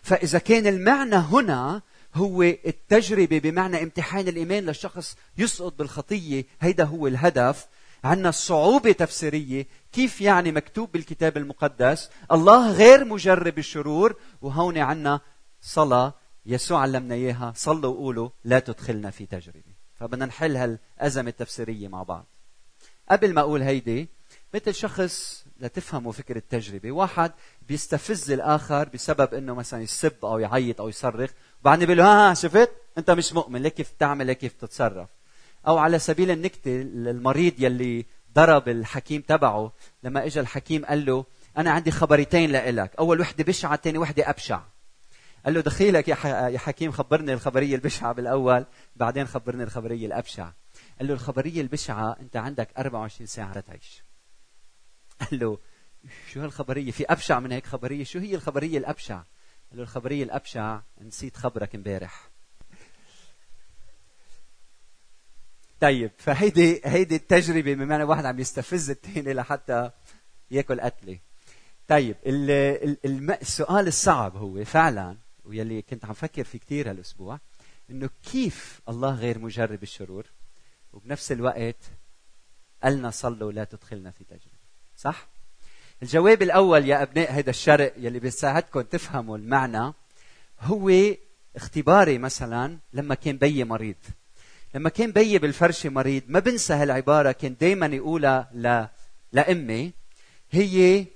فإذا 0.03 0.39
كان 0.39 0.67
المعنى 0.67 1.17
هنا 1.17 1.83
هو 2.15 2.43
التجربة 2.43 3.39
بمعنى 3.39 3.83
امتحان 3.83 4.29
الإيمان 4.29 4.65
للشخص 4.65 5.17
يسقط 5.39 5.79
بالخطية 5.79 6.45
هيدا 6.61 6.85
هو 6.85 7.07
الهدف. 7.07 7.67
عندنا 8.05 8.31
صعوبة 8.31 8.93
تفسيرية 8.93 9.67
كيف 9.93 10.21
يعني 10.21 10.53
مكتوب 10.53 10.93
بالكتاب 10.93 11.37
المقدس؟ 11.37 12.11
الله 12.33 12.73
غير 12.73 13.05
مجرب 13.05 13.59
الشرور 13.59 14.17
وهون 14.43 14.79
عندنا 14.79 15.21
صلاة 15.61 16.15
يسوع 16.47 16.81
علمنا 16.81 17.15
إياها. 17.15 17.53
صلوا 17.57 17.95
وقولوا 17.95 18.29
لا 18.45 18.59
تدخلنا 18.59 19.11
في 19.11 19.27
تجربة. 19.27 19.73
فبدنا 19.95 20.27
نحل 20.27 20.57
هالأزمة 20.57 21.29
التفسيرية 21.29 21.89
مع 21.89 22.03
بعض. 22.03 22.27
قبل 23.11 23.35
ما 23.35 23.41
أقول 23.41 23.63
هيدي 23.63 24.09
مثل 24.55 24.75
شخص 24.75 25.45
لتفهموا 25.63 26.13
فكرة 26.13 26.39
التجربة. 26.39 26.93
واحد 26.93 27.33
بيستفز 27.69 28.31
الآخر 28.31 28.89
بسبب 28.89 29.35
أنه 29.35 29.55
مثلا 29.55 29.83
يسب 29.83 30.25
أو 30.25 30.39
يعيط 30.39 30.81
أو 30.81 30.89
يصرخ 30.89 31.31
وبعدين 31.61 31.87
بيقول 31.87 31.99
له 31.99 32.05
ها 32.05 32.31
ها 32.31 32.35
شفت؟ 32.35 32.71
أنت 32.99 33.11
مش 33.11 33.33
مؤمن 33.33 33.63
ليه 33.63 33.69
كيف 33.69 33.93
تعمل 33.99 34.33
كيف 34.33 34.53
تتصرف. 34.53 35.09
أو 35.67 35.79
على 35.79 35.99
سبيل 35.99 36.31
النكتة 36.31 36.83
المريض 36.83 37.53
يلي 37.59 38.07
ضرب 38.35 38.69
الحكيم 38.69 39.21
تبعه 39.21 39.73
لما 40.03 40.27
اجى 40.27 40.41
الحكيم 40.41 40.85
قال 40.85 41.07
له 41.07 41.25
أنا 41.57 41.71
عندي 41.71 41.91
خبريتين 41.91 42.51
لإلك. 42.51 42.97
أول 42.99 43.21
وحدة 43.21 43.45
بشعة 43.45 43.77
ثاني 43.77 43.99
وحدة 43.99 44.31
أبشع. 44.31 44.61
قال 45.45 45.55
له 45.55 45.61
دخيلك 45.61 46.09
يا 46.09 46.59
حكيم 46.59 46.93
خبرني 46.93 47.33
الخبرية 47.33 47.75
البشعة 47.75 48.13
بالأول 48.13 48.67
بعدين 48.97 49.27
خبرني 49.27 49.63
الخبرية 49.63 50.07
الأبشع. 50.07 50.51
قال 50.99 51.09
له 51.09 51.15
الخبرية 51.15 51.61
البشعة 51.61 52.17
أنت 52.21 52.37
عندك 52.37 52.69
24 52.79 53.27
ساعة 53.27 53.59
لتعيش. 53.59 54.03
قال 55.31 55.41
له 55.41 55.59
شو 56.33 56.41
هالخبرية؟ 56.41 56.91
في 56.91 57.05
أبشع 57.05 57.41
من 57.41 57.53
هيك 57.53 57.67
خبرية؟ 57.67 58.05
شو 58.05 58.19
هي 58.19 58.35
الخبرية 58.35 58.79
الأبشع؟ 58.79 59.17
قال 59.71 59.77
له 59.79 59.83
الخبرية 59.83 60.25
الأبشع 60.25 60.81
نسيت 61.01 61.37
خبرك 61.37 61.75
امبارح. 61.75 62.31
طيب 65.81 66.11
فهيدي 66.19 66.81
هيدي 66.85 67.17
التجربة 67.17 67.75
بمعنى 67.75 68.05
واحد 68.05 68.25
عم 68.25 68.41
يستفز 68.41 68.91
الثاني 68.91 69.35
لحتى 69.35 69.91
ياكل 70.51 70.81
قتلة. 70.81 71.19
طيب 71.89 72.17
السؤال 73.43 73.87
الصعب 73.87 74.37
هو 74.37 74.65
فعلا 74.65 75.17
ويلي 75.45 75.83
كنت 75.83 76.05
عم 76.05 76.13
فكر 76.13 76.45
فيه 76.45 76.59
كثير 76.59 76.91
هالأسبوع 76.91 77.39
إنه 77.91 78.11
كيف 78.33 78.81
الله 78.89 79.15
غير 79.15 79.39
مجرب 79.39 79.83
الشرور؟ 79.83 80.27
وبنفس 80.93 81.33
الوقت 81.33 81.77
قالنا 82.83 83.11
صلوا 83.11 83.53
لا 83.53 83.65
تدخلنا 83.65 84.11
في 84.11 84.25
تجربة. 84.25 84.52
صح؟ 85.03 85.29
الجواب 86.03 86.43
الأول 86.43 86.89
يا 86.89 87.03
أبناء 87.03 87.33
هذا 87.33 87.51
الشرق 87.51 87.95
يلي 87.97 88.19
بيساعدكم 88.19 88.81
تفهموا 88.81 89.37
المعنى 89.37 89.93
هو 90.61 90.91
اختباري 91.57 92.19
مثلا 92.19 92.79
لما 92.93 93.15
كان 93.15 93.37
بيي 93.37 93.65
مريض. 93.65 93.97
لما 94.75 94.89
كان 94.89 95.13
بيي 95.13 95.39
بالفرشه 95.39 95.89
مريض 95.89 96.23
ما 96.29 96.39
بنسى 96.39 96.75
هالعبارة 96.75 97.33
كان 97.33 97.57
دائما 97.61 97.87
يقولها 97.87 98.51
ل... 98.55 98.87
لأمي 99.33 99.93
هي 100.51 101.07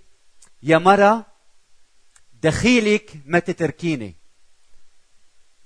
يا 0.63 0.79
مرة 0.79 1.27
دخيلك 2.43 3.17
ما 3.27 3.39
تتركيني. 3.39 4.15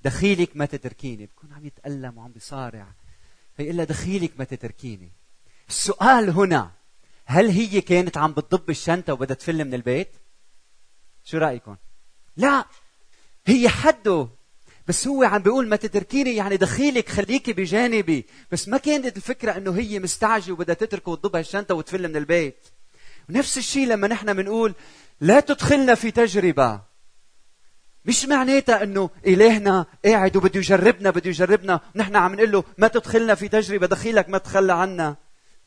دخيلك 0.03 0.49
ما 0.55 0.65
تتركيني. 0.65 1.25
بكون 1.25 1.53
عم 1.53 1.65
يتألم 1.65 2.17
وعم 2.17 2.31
بيصارع. 2.31 2.87
فيقول 3.57 3.77
لها 3.77 3.85
دخيلك 3.85 4.31
ما 4.37 4.43
تتركيني. 4.43 5.11
السؤال 5.69 6.29
هنا 6.29 6.80
هل 7.31 7.49
هي 7.49 7.81
كانت 7.81 8.17
عم 8.17 8.31
بتضب 8.31 8.69
الشنطة 8.69 9.13
وبدها 9.13 9.35
تفل 9.35 9.65
من 9.65 9.73
البيت؟ 9.73 10.11
شو 11.23 11.37
رأيكم؟ 11.37 11.75
لا 12.37 12.65
هي 13.45 13.69
حده. 13.69 14.27
بس 14.87 15.07
هو 15.07 15.23
عم 15.23 15.41
بيقول 15.41 15.67
ما 15.67 15.75
تتركيني 15.75 16.35
يعني 16.35 16.57
دخيلك 16.57 17.09
خليكي 17.09 17.53
بجانبي. 17.53 18.25
بس 18.51 18.67
ما 18.67 18.77
كانت 18.77 19.17
الفكرة 19.17 19.57
إنه 19.57 19.71
هي 19.71 19.99
مستعجلة 19.99 20.53
وبدها 20.53 20.75
تترك 20.75 21.07
وتضب 21.07 21.35
هالشنطة 21.35 21.75
وتفل 21.75 22.07
من 22.07 22.15
البيت. 22.15 22.67
ونفس 23.29 23.57
الشيء 23.57 23.87
لما 23.87 24.07
نحن 24.07 24.33
بنقول 24.33 24.73
لا 25.21 25.39
تدخلنا 25.39 25.95
في 25.95 26.11
تجربة. 26.11 26.81
مش 28.05 28.25
معناتها 28.25 28.83
إنه 28.83 29.09
إلهنا 29.25 29.85
قاعد 30.05 30.35
وبده 30.35 30.59
يجربنا 30.59 31.09
بده 31.09 31.29
يجربنا. 31.29 31.79
ونحن 31.95 32.15
عم 32.15 32.35
نقول 32.35 32.51
له 32.51 32.63
ما 32.77 32.87
تدخلنا 32.87 33.35
في 33.35 33.47
تجربة 33.47 33.87
دخيلك 33.87 34.29
ما 34.29 34.37
تخلى 34.37 34.73
عنا. 34.73 35.15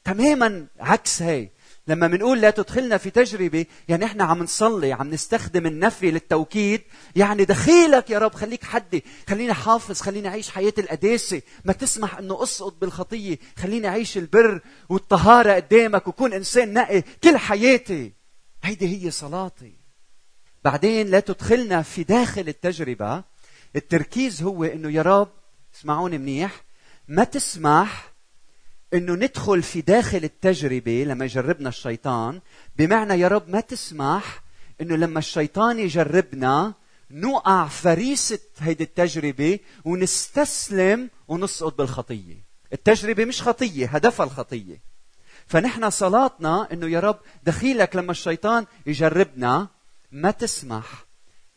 تماما 0.04 0.66
عكس 0.80 1.23
هي 1.23 1.53
لما 1.88 2.06
بنقول 2.06 2.40
لا 2.40 2.50
تدخلنا 2.50 2.96
في 2.96 3.10
تجربة 3.10 3.66
يعني 3.88 4.04
إحنا 4.04 4.24
عم 4.24 4.42
نصلي 4.42 4.92
عم 4.92 5.10
نستخدم 5.10 5.66
النفي 5.66 6.10
للتوكيد. 6.10 6.82
يعني 7.16 7.44
دخيلك 7.44 8.10
يا 8.10 8.18
رب 8.18 8.34
خليك 8.34 8.64
حدي 8.64 9.04
خليني 9.28 9.54
حافظ 9.54 10.00
خليني 10.00 10.28
أعيش 10.28 10.50
حياة 10.50 10.72
القداسة. 10.78 11.42
ما 11.64 11.72
تسمح 11.72 12.18
أنه 12.18 12.42
أسقط 12.42 12.76
بالخطية 12.80 13.38
خليني 13.58 13.88
أعيش 13.88 14.18
البر 14.18 14.60
والطهارة 14.88 15.52
قدامك 15.52 16.08
وكون 16.08 16.32
إنسان 16.32 16.72
نقي 16.72 17.02
كل 17.24 17.37
حياتي. 17.37 18.12
هيدي 18.62 19.06
هي 19.06 19.11
صلاتي. 19.11 19.72
بعدين 20.64 21.06
لا 21.06 21.20
تدخلنا 21.20 21.82
في 21.82 22.04
داخل 22.04 22.48
التجربة. 22.48 23.24
التركيز 23.76 24.42
هو 24.42 24.64
أنه 24.64 24.90
يا 24.90 25.02
رب 25.02 25.32
اسمعوني 25.74 26.18
منيح 26.18 26.64
ما 27.09 27.24
تسمح 27.24 28.13
إنه 28.94 29.14
ندخل 29.14 29.62
في 29.62 29.80
داخل 29.80 30.24
التجربة 30.24 31.04
لما 31.04 31.24
يجربنا 31.24 31.68
الشيطان 31.68 32.40
بمعنى 32.76 33.14
يا 33.14 33.28
رب 33.28 33.48
ما 33.48 33.61
تسمح 33.61 34.42
إنه 34.80 34.96
لما 34.96 35.18
الشيطان 35.18 35.78
يجربنا 35.78 36.74
نوقع 37.11 37.68
فريسة 37.68 38.38
هيدي 38.59 38.85
التجربة 38.85 39.59
ونستسلم 39.85 41.11
ونسقط 41.28 41.78
بالخطية. 41.78 42.37
التجربة 42.72 43.24
مش 43.24 43.42
خطية 43.42 43.87
هدفها 43.87 44.26
الخطية. 44.26 44.80
فنحن 45.46 45.90
صلاتنا 45.90 46.68
إنه 46.72 46.87
يا 46.88 47.00
رب 47.00 47.18
دخيلك 47.44 47.96
لما 47.96 48.11
الشيطان 48.11 48.66
يجربنا 48.87 49.68
ما 50.12 50.30
تسمح 50.30 51.04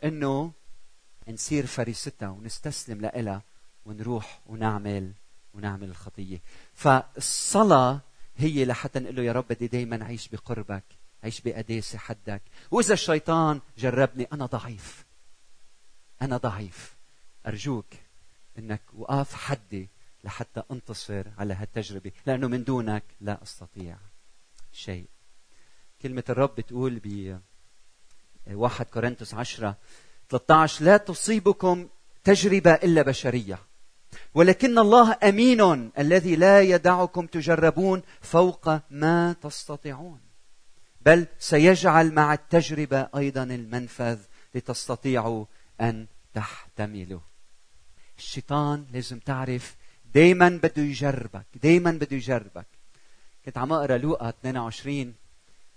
إنه 0.04 0.52
نصير 1.28 1.65
فريستها 1.65 2.30
ونستسلم 2.30 3.02
لها 3.02 3.41
ونروح 3.86 4.39
ونعمل 4.45 5.12
ونعمل 5.54 5.89
الخطية. 5.89 6.41
فالصلاة 6.78 8.00
هي 8.38 8.66
لحتى 8.66 9.00
نقول 9.00 9.16
له 9.16 9.24
يا 9.24 9.32
رب 9.32 9.46
بدي 9.50 9.68
دايما 9.68 10.04
أعيش 10.04 10.28
بقربك 10.28 10.84
أعيش 11.24 11.42
بقداسة 11.42 11.98
حدك. 11.98 12.42
وإذا 12.72 12.94
الشيطان 12.94 13.62
جربني 13.78 14.28
أنا 14.34 14.46
ضعيف. 14.46 15.06
أنا 16.22 16.38
ضعيف. 16.38 16.96
أرجوك 17.48 17.86
أنك 18.58 18.82
وقاف 18.94 19.34
حدي 19.34 19.90
لحتى 20.24 20.63
انتصر 20.72 21.24
على 21.38 21.54
هالتجربة 21.54 22.12
لأنه 22.26 22.48
من 22.48 22.63
دونك 22.63 23.04
لا 23.22 23.44
أستطيع 23.44 23.98
شيء. 24.74 25.08
كلمة 26.02 26.24
الرب 26.30 26.56
بتقول 26.56 27.02
ب 27.04 27.40
1 28.52 28.86
كورنثوس 28.86 29.34
10 29.34 29.76
13 30.30 30.86
لا 30.86 30.98
تصيبكم 30.98 31.90
تجربة 32.24 32.74
إلا 32.74 33.02
بشرية. 33.02 33.66
ولكن 34.34 34.80
الله 34.80 35.17
أمين 35.24 35.91
الذي 36.00 36.36
لا 36.36 36.62
يدعكم 36.62 37.26
تجربون 37.26 38.02
فوق 38.22 38.70
ما 38.91 39.36
تستطيعون. 39.41 40.20
بل 41.02 41.28
سيجعل 41.39 42.13
مع 42.13 42.34
التجربة 42.34 43.08
أيضا 43.17 43.43
المنفذ 43.43 44.20
لتستطيعوا 44.56 45.46
أن 45.82 46.08
تحتملوا 46.34 47.20
الشيطان 48.17 48.86
لازم 48.93 49.20
تعرف 49.20 49.76
دايما 50.13 50.50
بده 50.50 50.82
يجربك 50.84 51.46
دايما 51.63 51.91
بده 51.91 52.15
يجربك. 52.15 52.65
كنت 53.46 53.58
عم 53.58 53.74
أقرأ 53.74 53.98
لوقا 53.98 54.30
22 54.30 55.13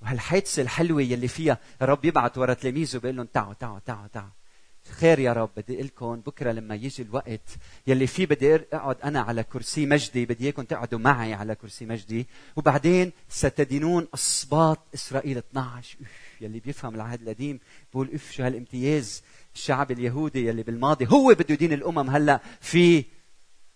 وهالحادثة 0.02 0.62
الحلوة 0.62 1.02
يلي 1.02 1.28
فيها 1.28 1.58
الرب 1.82 2.04
يبعث 2.04 2.38
ورا 2.38 2.54
تلاميذه 2.54 2.98
بيقول 2.98 3.16
لهم 3.16 3.26
تعوا 3.26 3.54
تعوا 3.54 3.78
تعوا 3.78 4.06
تعوا. 4.06 4.39
خير 4.88 5.18
يا 5.18 5.32
رب 5.32 5.50
بدي 5.56 5.82
لكم 5.82 6.20
بكرة 6.20 6.52
لما 6.52 6.74
يجي 6.74 7.02
الوقت 7.02 7.48
يلي 7.86 8.06
فيه 8.06 8.26
بدي 8.26 8.54
أقعد 8.54 8.96
أنا 9.04 9.20
على 9.20 9.42
كرسي 9.42 9.86
مجدي 9.86 10.26
بدي 10.26 10.44
اياكم 10.44 10.62
تقعدوا 10.62 10.98
معي 10.98 11.34
على 11.34 11.54
كرسي 11.54 11.86
مجدي. 11.86 12.26
وبعدين 12.56 13.12
ستدينون 13.28 14.08
اسباط 14.14 14.78
إسرائيل 14.94 15.38
12 15.38 15.98
يلي 16.40 16.60
بيفهم 16.60 16.94
العهد 16.94 17.22
القديم 17.22 17.60
بقول 17.92 18.14
اف 18.14 18.32
شو 18.32 18.42
هالامتياز 18.42 19.22
الشعب 19.54 19.90
اليهودي 19.90 20.46
يلي 20.46 20.62
بالماضي 20.62 21.06
هو 21.06 21.34
بده 21.34 21.54
يدين 21.54 21.72
الأمم 21.72 22.10
هلأ 22.10 22.40
في 22.60 23.04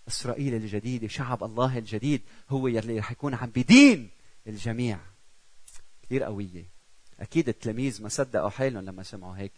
إسرائيل 0.09 0.55
الجديده 0.55 1.09
شعب 1.09 1.45
الله 1.45 1.79
الجديد 1.79 2.21
هو 2.51 2.69
يلي 2.69 2.99
رح 2.99 3.13
يكون 3.13 3.35
عم 3.35 3.51
بدين 3.51 4.11
الجميع. 4.47 4.99
كثير 6.03 6.23
قوية. 6.23 6.65
أكيد 7.21 7.49
التلاميذ 7.49 8.03
ما 8.03 8.09
صدقوا 8.09 8.49
حالهم 8.49 8.85
لما 8.85 9.03
سمعوا 9.03 9.37
هيك. 9.37 9.53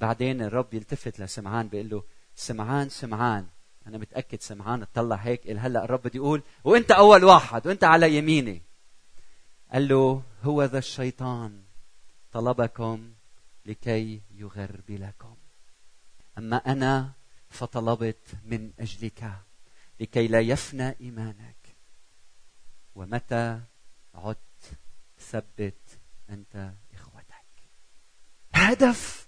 بعدين 0.00 0.42
الرب 0.42 0.74
يلتفت 0.74 1.20
لسمعان 1.20 1.68
بيقول 1.68 1.88
له 1.90 2.04
سمعان 2.34 2.88
سمعان. 2.88 3.46
أنا 3.86 3.98
متأكد 3.98 4.40
سمعان 4.40 4.82
اطلع 4.82 5.16
هيك 5.16 5.46
قال 5.46 5.58
هلأ 5.58 5.84
الرب 5.84 6.02
بده 6.02 6.14
يقول 6.14 6.42
وأنت 6.64 6.90
أول 6.90 7.24
واحد 7.24 7.66
وأنت 7.66 7.84
على 7.84 8.16
يميني. 8.16 8.62
قال 9.72 9.88
له 9.88 10.22
هو 10.42 10.64
ذا 10.64 10.78
الشيطان 10.78 11.62
طلبكم 12.32 13.12
لكي 13.66 14.22
يغربلكم. 14.34 15.36
أما 16.38 16.56
أنا 16.56 17.12
فطلبت 17.50 18.34
من 18.44 18.72
أجلك 18.80 19.32
لكي 20.00 20.28
لا 20.28 20.40
يفنى 20.40 20.96
إيمانك. 21.00 21.56
ومتى 22.94 23.60
عدت 24.14 24.38
ثبت 25.18 25.98
أنت 26.30 26.72
إخوتك. 26.94 27.46
هدف 28.52 29.25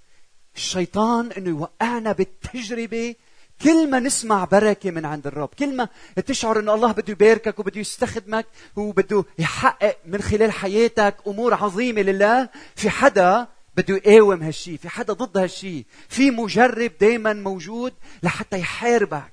الشيطان 0.58 1.32
إنه 1.32 1.48
يوقعنا 1.48 2.12
بالتجربة. 2.12 3.14
كل 3.62 3.90
ما 3.90 4.00
نسمع 4.00 4.44
بركة 4.44 4.90
من 4.90 5.04
عند 5.04 5.26
الرب 5.26 5.48
كل 5.58 5.76
ما 5.76 5.88
تشعر 6.26 6.58
أن 6.58 6.68
الله 6.68 6.92
بده 6.92 7.12
يباركك 7.12 7.58
وبده 7.58 7.80
يستخدمك 7.80 8.46
وبده 8.76 9.24
يحقق 9.38 9.96
من 10.06 10.22
خلال 10.22 10.52
حياتك 10.52 11.16
أمور 11.26 11.54
عظيمة 11.54 12.02
لله 12.02 12.48
في 12.76 12.90
حدا 12.90 13.46
بده 13.76 13.96
يقاوم 13.96 14.42
هالشي 14.42 14.78
في 14.78 14.88
حدا 14.88 15.12
ضد 15.12 15.38
هالشي 15.38 15.84
في 16.08 16.30
مجرب 16.30 16.92
دايما 17.00 17.32
موجود 17.32 17.92
لحتى 18.22 18.58
يحاربك. 18.58 19.32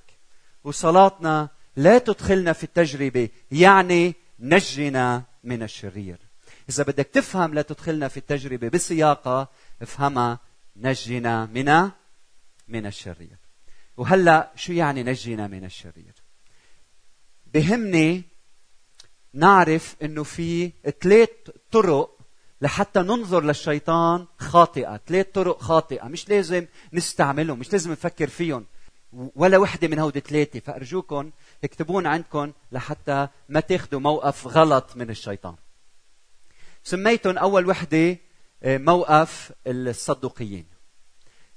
وصلاتنا 0.63 1.49
لا 1.75 1.97
تدخلنا 1.97 2.53
في 2.53 2.63
التجربة 2.63 3.29
يعني 3.51 4.15
نجنا 4.39 5.23
من 5.43 5.63
الشرير. 5.63 6.17
إذا 6.69 6.83
بدك 6.83 7.07
تفهم 7.13 7.53
لا 7.53 7.61
تدخلنا 7.61 8.07
في 8.07 8.17
التجربة 8.17 8.69
بسياقة 8.69 9.49
افهمها 9.81 10.39
نجنا 10.77 11.45
من 11.45 11.91
من 12.67 12.85
الشرير. 12.85 13.37
وهلا 13.97 14.51
شو 14.55 14.73
يعني 14.73 15.03
نجنا 15.03 15.47
من 15.47 15.65
الشرير؟ 15.65 16.13
بهمني 17.53 18.23
نعرف 19.33 19.95
إنه 20.03 20.23
في 20.23 20.71
ثلاث 21.01 21.29
طرق 21.71 22.17
لحتى 22.61 22.99
ننظر 22.99 23.43
للشيطان 23.43 24.27
خاطئة. 24.37 24.99
ثلاث 25.07 25.27
طرق 25.33 25.61
خاطئة. 25.61 26.07
مش 26.07 26.29
لازم 26.29 26.65
نستعملهم 26.93 27.59
مش 27.59 27.71
لازم 27.71 27.91
نفكر 27.91 28.27
فيهم. 28.27 28.65
ولا 29.13 29.57
وحدة 29.57 29.87
من 29.87 29.99
هودي 29.99 30.19
ثلاثة. 30.19 30.59
فأرجوكم 30.59 31.31
اكتبون 31.63 32.07
عندكم 32.07 32.51
لحتى 32.71 33.27
ما 33.49 33.59
تاخذوا 33.59 33.99
موقف 33.99 34.47
غلط 34.47 34.95
من 34.95 35.09
الشيطان. 35.09 35.55
سميتهم 36.83 37.37
أول 37.37 37.69
وحدة 37.69 38.17
موقف 38.65 39.51
الصدوقيين. 39.67 40.65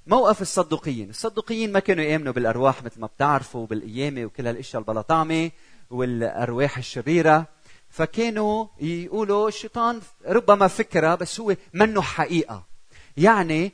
موقف 0.07 0.43
الصدوقيين. 0.43 1.11
الصدوقيين 1.11 1.73
ما 1.73 1.81
كانوا 1.81 2.05
يآمنوا 2.05 2.33
بالأرواح 2.33 2.83
مثل 2.83 3.01
ما 3.01 3.07
بتعرفوا 3.07 3.67
بالقيامة 3.67 4.25
وكل 4.25 4.47
هالأشياء 4.47 4.83
البلطامة 4.83 5.51
والأرواح 5.91 6.79
الشريرة. 6.79 7.47
فكانوا 7.89 8.67
يقولوا 8.81 9.49
الشيطان 9.49 10.01
ربما 10.27 10.69
فكرة 10.69 11.15
بس 11.15 11.41
هو 11.41 11.57
منه 11.75 12.03
حقيقة. 12.03 12.67
يعني 13.17 13.73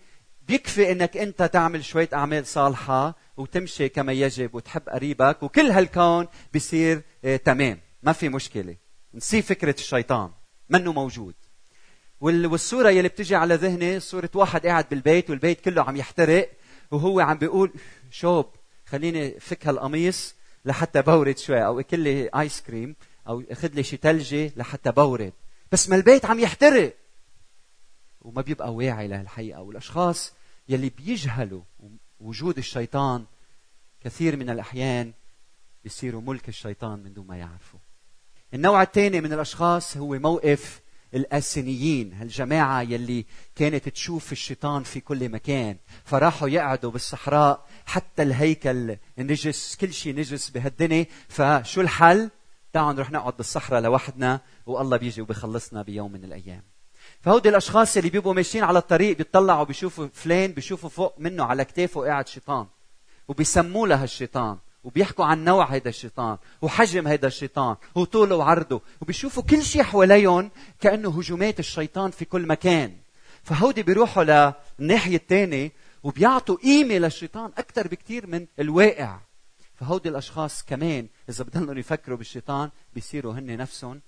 بيكفي 0.48 0.92
إنك 0.92 1.16
أنت 1.16 1.42
تعمل 1.42 1.84
شوية 1.84 2.08
أعمال 2.14 2.46
صالحة 2.46 3.16
وتمشي 3.36 3.88
كما 3.88 4.12
يجب 4.12 4.54
وتحب 4.54 4.88
قريبك 4.88 5.42
وكل 5.42 5.70
هالكون 5.70 6.26
بيصير 6.52 7.02
آه 7.24 7.36
تمام. 7.36 7.80
ما 8.02 8.12
في 8.12 8.28
مشكلة. 8.28 8.76
نسي 9.14 9.42
فكرة 9.42 9.74
الشيطان. 9.78 10.30
منه 10.68 10.92
موجود. 10.92 11.34
والصورة 12.24 12.90
يلي 12.90 13.08
بتجي 13.08 13.36
على 13.36 13.54
ذهني 13.54 14.00
صورة 14.00 14.30
واحد 14.34 14.66
قاعد 14.66 14.86
بالبيت 14.90 15.30
والبيت 15.30 15.60
كله 15.60 15.82
عم 15.82 15.96
يحترق 15.96 16.50
وهو 16.90 17.20
عم 17.20 17.38
بيقول 17.38 17.72
شوب 18.10 18.46
خليني 18.86 19.40
فك 19.40 19.66
هالقميص 19.66 20.34
لحتى 20.64 21.02
بورد 21.02 21.38
شوي 21.38 21.66
أو 21.66 21.80
اكل 21.80 22.00
لي 22.00 22.28
ice 22.28 22.60
cream 22.60 22.96
أو 23.28 23.42
اخذ 23.50 23.68
لي 23.74 23.82
شي 23.82 23.96
ثلجه 23.96 24.52
لحتى 24.56 24.92
بورد. 24.92 25.32
بس 25.72 25.88
ما 25.88 25.96
البيت 25.96 26.24
عم 26.24 26.40
يحترق. 26.40 26.94
وما 28.20 28.42
بيبقى 28.42 28.74
واعي 28.74 29.08
لهالحقيقة. 29.08 29.62
والأشخاص 29.62 30.32
يلي 30.68 30.88
بيجهلوا 30.88 31.62
وجود 32.20 32.58
الشيطان 32.58 33.24
كثير 34.00 34.36
من 34.36 34.50
الأحيان 34.50 35.12
بيصيروا 35.84 36.20
ملك 36.20 36.48
الشيطان 36.48 36.98
من 36.98 37.12
دون 37.12 37.26
ما 37.26 37.36
يعرفوا. 37.36 37.80
النوع 38.54 38.82
الثاني 38.82 39.20
من 39.20 39.32
الأشخاص 39.32 39.96
هو 39.96 40.18
موقف 40.18 40.83
الأسينيين 41.14 42.12
هالجماعة 42.12 42.82
يلي 42.82 43.26
كانت 43.54 43.88
تشوف 43.88 44.32
الشيطان 44.32 44.82
في 44.82 45.00
كل 45.00 45.28
مكان. 45.28 45.76
فراحوا 46.04 46.48
يقعدوا 46.48 46.90
بالصحراء 46.90 47.66
حتى 47.86 48.22
الهيكل 48.22 48.96
نجس 49.18 49.76
كل 49.80 49.92
شيء 49.92 50.14
نجس 50.14 50.50
بهالدنيا. 50.50 51.06
فشو 51.28 51.80
الحل؟ 51.80 52.30
تعالوا 52.72 52.92
نروح 52.92 53.10
نقعد 53.10 53.36
بالصحراء 53.36 53.80
لوحدنا 53.80 54.40
والله 54.66 54.96
بيجي 54.96 55.22
وبيخلصنا 55.22 55.82
بيوم 55.82 56.12
من 56.12 56.24
الأيام. 56.24 56.62
فهودي 57.20 57.48
الأشخاص 57.48 57.96
اللي 57.96 58.10
بيبقوا 58.10 58.34
ماشيين 58.34 58.64
على 58.64 58.78
الطريق 58.78 59.16
بيطلعوا 59.16 59.64
بيشوفوا 59.64 60.08
فلان 60.12 60.52
بيشوفوا 60.52 60.88
فوق 60.88 61.14
منه 61.18 61.44
على 61.44 61.64
كتافه 61.64 62.06
قاعد 62.06 62.28
شيطان. 62.28 62.66
وبيسموه 63.28 63.88
له 63.88 64.04
الشيطان 64.04 64.58
وبيحكوا 64.84 65.24
عن 65.24 65.44
نوع 65.44 65.64
هيدا 65.64 65.90
الشيطان 65.90 66.38
وحجم 66.62 67.06
هيدا 67.08 67.28
الشيطان 67.28 67.76
وطوله 67.94 68.36
وعرضه 68.36 68.82
وبيشوفوا 69.00 69.42
كل 69.42 69.62
شيء 69.62 69.82
حواليهم 69.82 70.50
كأنه 70.80 71.18
هجومات 71.18 71.58
الشيطان 71.58 72.10
في 72.10 72.24
كل 72.24 72.46
مكان. 72.46 72.96
فهودي 73.42 73.82
بيروحوا 73.82 74.52
للناحية 74.78 75.16
الثانية 75.16 75.72
وبيعطوا 76.02 76.56
قيمة 76.56 76.94
للشيطان 76.94 77.52
أكثر 77.58 77.88
بكثير 77.88 78.26
من 78.26 78.46
الواقع. 78.58 79.18
فهودي 79.74 80.08
الأشخاص 80.08 80.62
كمان 80.62 81.08
إذا 81.28 81.44
بضلوا 81.44 81.74
يفكروا 81.74 82.18
بالشيطان 82.18 82.70
بيصيروا 82.94 83.32
هن 83.32 83.56
نفسهم 83.56 84.00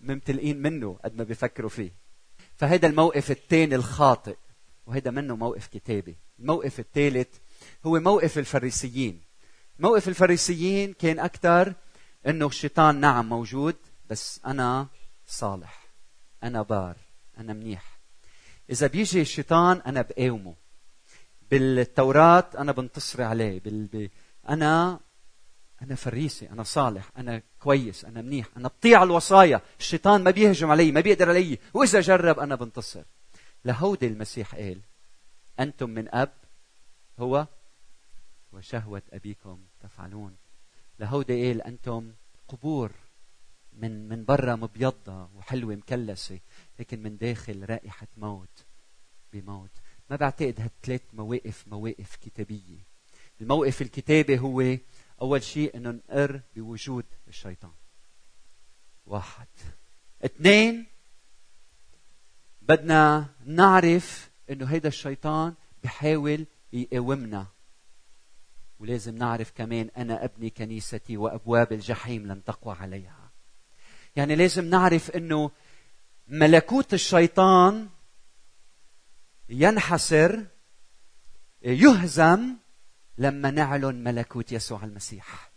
ممتلئين 0.00 0.62
منه 0.62 0.98
قد 1.04 1.16
ما 1.16 1.24
بيفكروا 1.24 1.70
فيه. 1.70 1.92
فهذا 2.56 2.86
الموقف 2.86 3.30
الثاني 3.30 3.74
الخاطئ 3.74 4.36
وهذا 4.86 5.10
منه 5.10 5.36
موقف 5.36 5.66
كتابي. 5.66 6.16
الموقف 6.38 6.80
الثالث 6.80 7.28
هو 7.86 8.00
موقف 8.00 8.38
الفريسيين. 8.38 9.20
موقف 9.78 10.08
الفريسيين 10.08 10.92
كان 10.92 11.18
أكثر 11.18 11.74
أنه 12.26 12.46
الشيطان 12.46 13.00
نعم 13.00 13.28
موجود 13.28 13.76
بس 14.10 14.40
أنا 14.46 14.86
صالح 15.26 15.86
أنا 16.42 16.62
بار 16.62 16.96
أنا 17.38 17.52
منيح. 17.52 17.98
إذا 18.70 18.86
بيجي 18.86 19.20
الشيطان 19.20 19.82
أنا 19.86 20.02
بقاومه. 20.02 20.54
بالتوراة 21.50 22.48
أنا 22.58 22.72
بنتصر 22.72 23.22
عليه 23.22 23.60
بال... 23.60 24.10
أنا 24.48 25.00
أنا 25.82 25.94
فريسي 25.94 26.50
أنا 26.50 26.62
صالح 26.62 27.10
أنا 27.18 27.42
كويس 27.60 28.04
أنا 28.04 28.22
منيح 28.22 28.46
أنا 28.56 28.68
بطيع 28.68 29.02
الوصايا. 29.02 29.60
الشيطان 29.80 30.22
ما 30.22 30.30
بيهجم 30.30 30.70
علي 30.70 30.92
ما 30.92 31.00
بيقدر 31.00 31.28
علي. 31.28 31.58
وإذا 31.74 32.00
جرب 32.00 32.38
أنا 32.38 32.54
بنتصر. 32.54 33.02
لهودي 33.64 34.06
المسيح 34.06 34.54
قال 34.54 34.80
أنتم 35.60 35.90
من 35.90 36.14
أب 36.14 36.32
هو 37.18 37.46
وشهوة 38.56 39.02
أبيكم 39.12 39.58
تفعلون. 39.80 40.36
لهودي 40.98 41.46
قال 41.46 41.62
أنتم 41.62 42.12
قبور 42.48 42.92
من 43.72 44.08
من 44.08 44.24
برا 44.24 44.56
مبيضة 44.56 45.28
وحلوة 45.36 45.74
مكلسة 45.74 46.38
لكن 46.78 47.02
من 47.02 47.16
داخل 47.16 47.70
رائحة 47.70 48.06
موت 48.16 48.64
بموت. 49.32 49.70
ما 50.10 50.16
بعتقد 50.16 50.60
هالثلاث 50.60 51.02
مواقف 51.12 51.68
مواقف 51.68 52.16
كتابية. 52.16 52.78
الموقف 53.40 53.82
الكتابي 53.82 54.38
هو 54.38 54.76
أول 55.20 55.42
شيء 55.42 55.76
أنه 55.76 55.90
نقر 55.90 56.40
بوجود 56.56 57.04
الشيطان. 57.28 57.72
واحد. 59.06 59.46
اثنين 60.24 60.86
بدنا 62.62 63.26
نعرف 63.44 64.30
إنه 64.50 64.66
هيدا 64.66 64.88
الشيطان 64.88 65.54
بحاول 65.84 66.46
يقاومنا. 66.72 67.46
ولازم 68.78 69.16
نعرف 69.16 69.52
كمان 69.54 69.90
أنا 69.96 70.24
ابني 70.24 70.50
كنيستي 70.50 71.16
وأبواب 71.16 71.72
الجحيم 71.72 72.26
لن 72.26 72.44
تقوى 72.44 72.76
عليها. 72.80 73.30
يعني 74.16 74.36
لازم 74.36 74.64
نعرف 74.64 75.10
إنه 75.10 75.50
ملكوت 76.28 76.94
الشيطان 76.94 77.88
ينحسر 79.48 80.46
يهزم 81.62 82.54
لما 83.18 83.50
نعلن 83.50 84.04
ملكوت 84.04 84.52
يسوع 84.52 84.84
المسيح. 84.84 85.50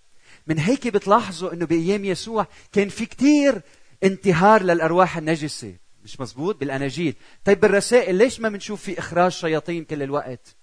من 0.48 0.60
هيك 0.60 0.88
بتلاحظوا 0.88 1.54
إنه 1.54 1.66
بأيام 1.66 2.06
يسوع 2.06 2.48
كان 2.72 2.90
في 2.90 3.06
كتير 3.06 3.62
انتهار 4.04 4.64
للأرواح 4.64 5.18
النجسة. 5.18 5.76
مش 6.04 6.20
مزبوط؟ 6.20 6.60
بالأناجيل. 6.60 7.16
طيب 7.46 7.60
بالرسائل 7.60 8.16
ليش 8.16 8.40
ما 8.40 8.50
بنشوف 8.50 8.84
في 8.84 9.00
إخراج 9.00 9.32
شياطين 9.32 9.86
كل 9.86 10.04
الوقت؟ 10.04 10.56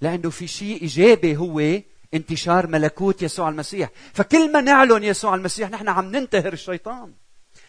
لأنه 0.00 0.30
في 0.30 0.46
شيء 0.46 0.82
إيجابي 0.82 1.36
هو 1.36 1.80
انتشار 2.14 2.66
ملكوت 2.66 3.22
يسوع 3.22 3.48
المسيح. 3.48 3.90
فكل 4.12 4.52
ما 4.52 4.60
نعلن 4.60 5.04
يسوع 5.04 5.34
المسيح 5.34 5.70
نحن 5.70 5.88
عم 5.88 6.16
ننتهر 6.16 6.52
الشيطان. 6.52 7.12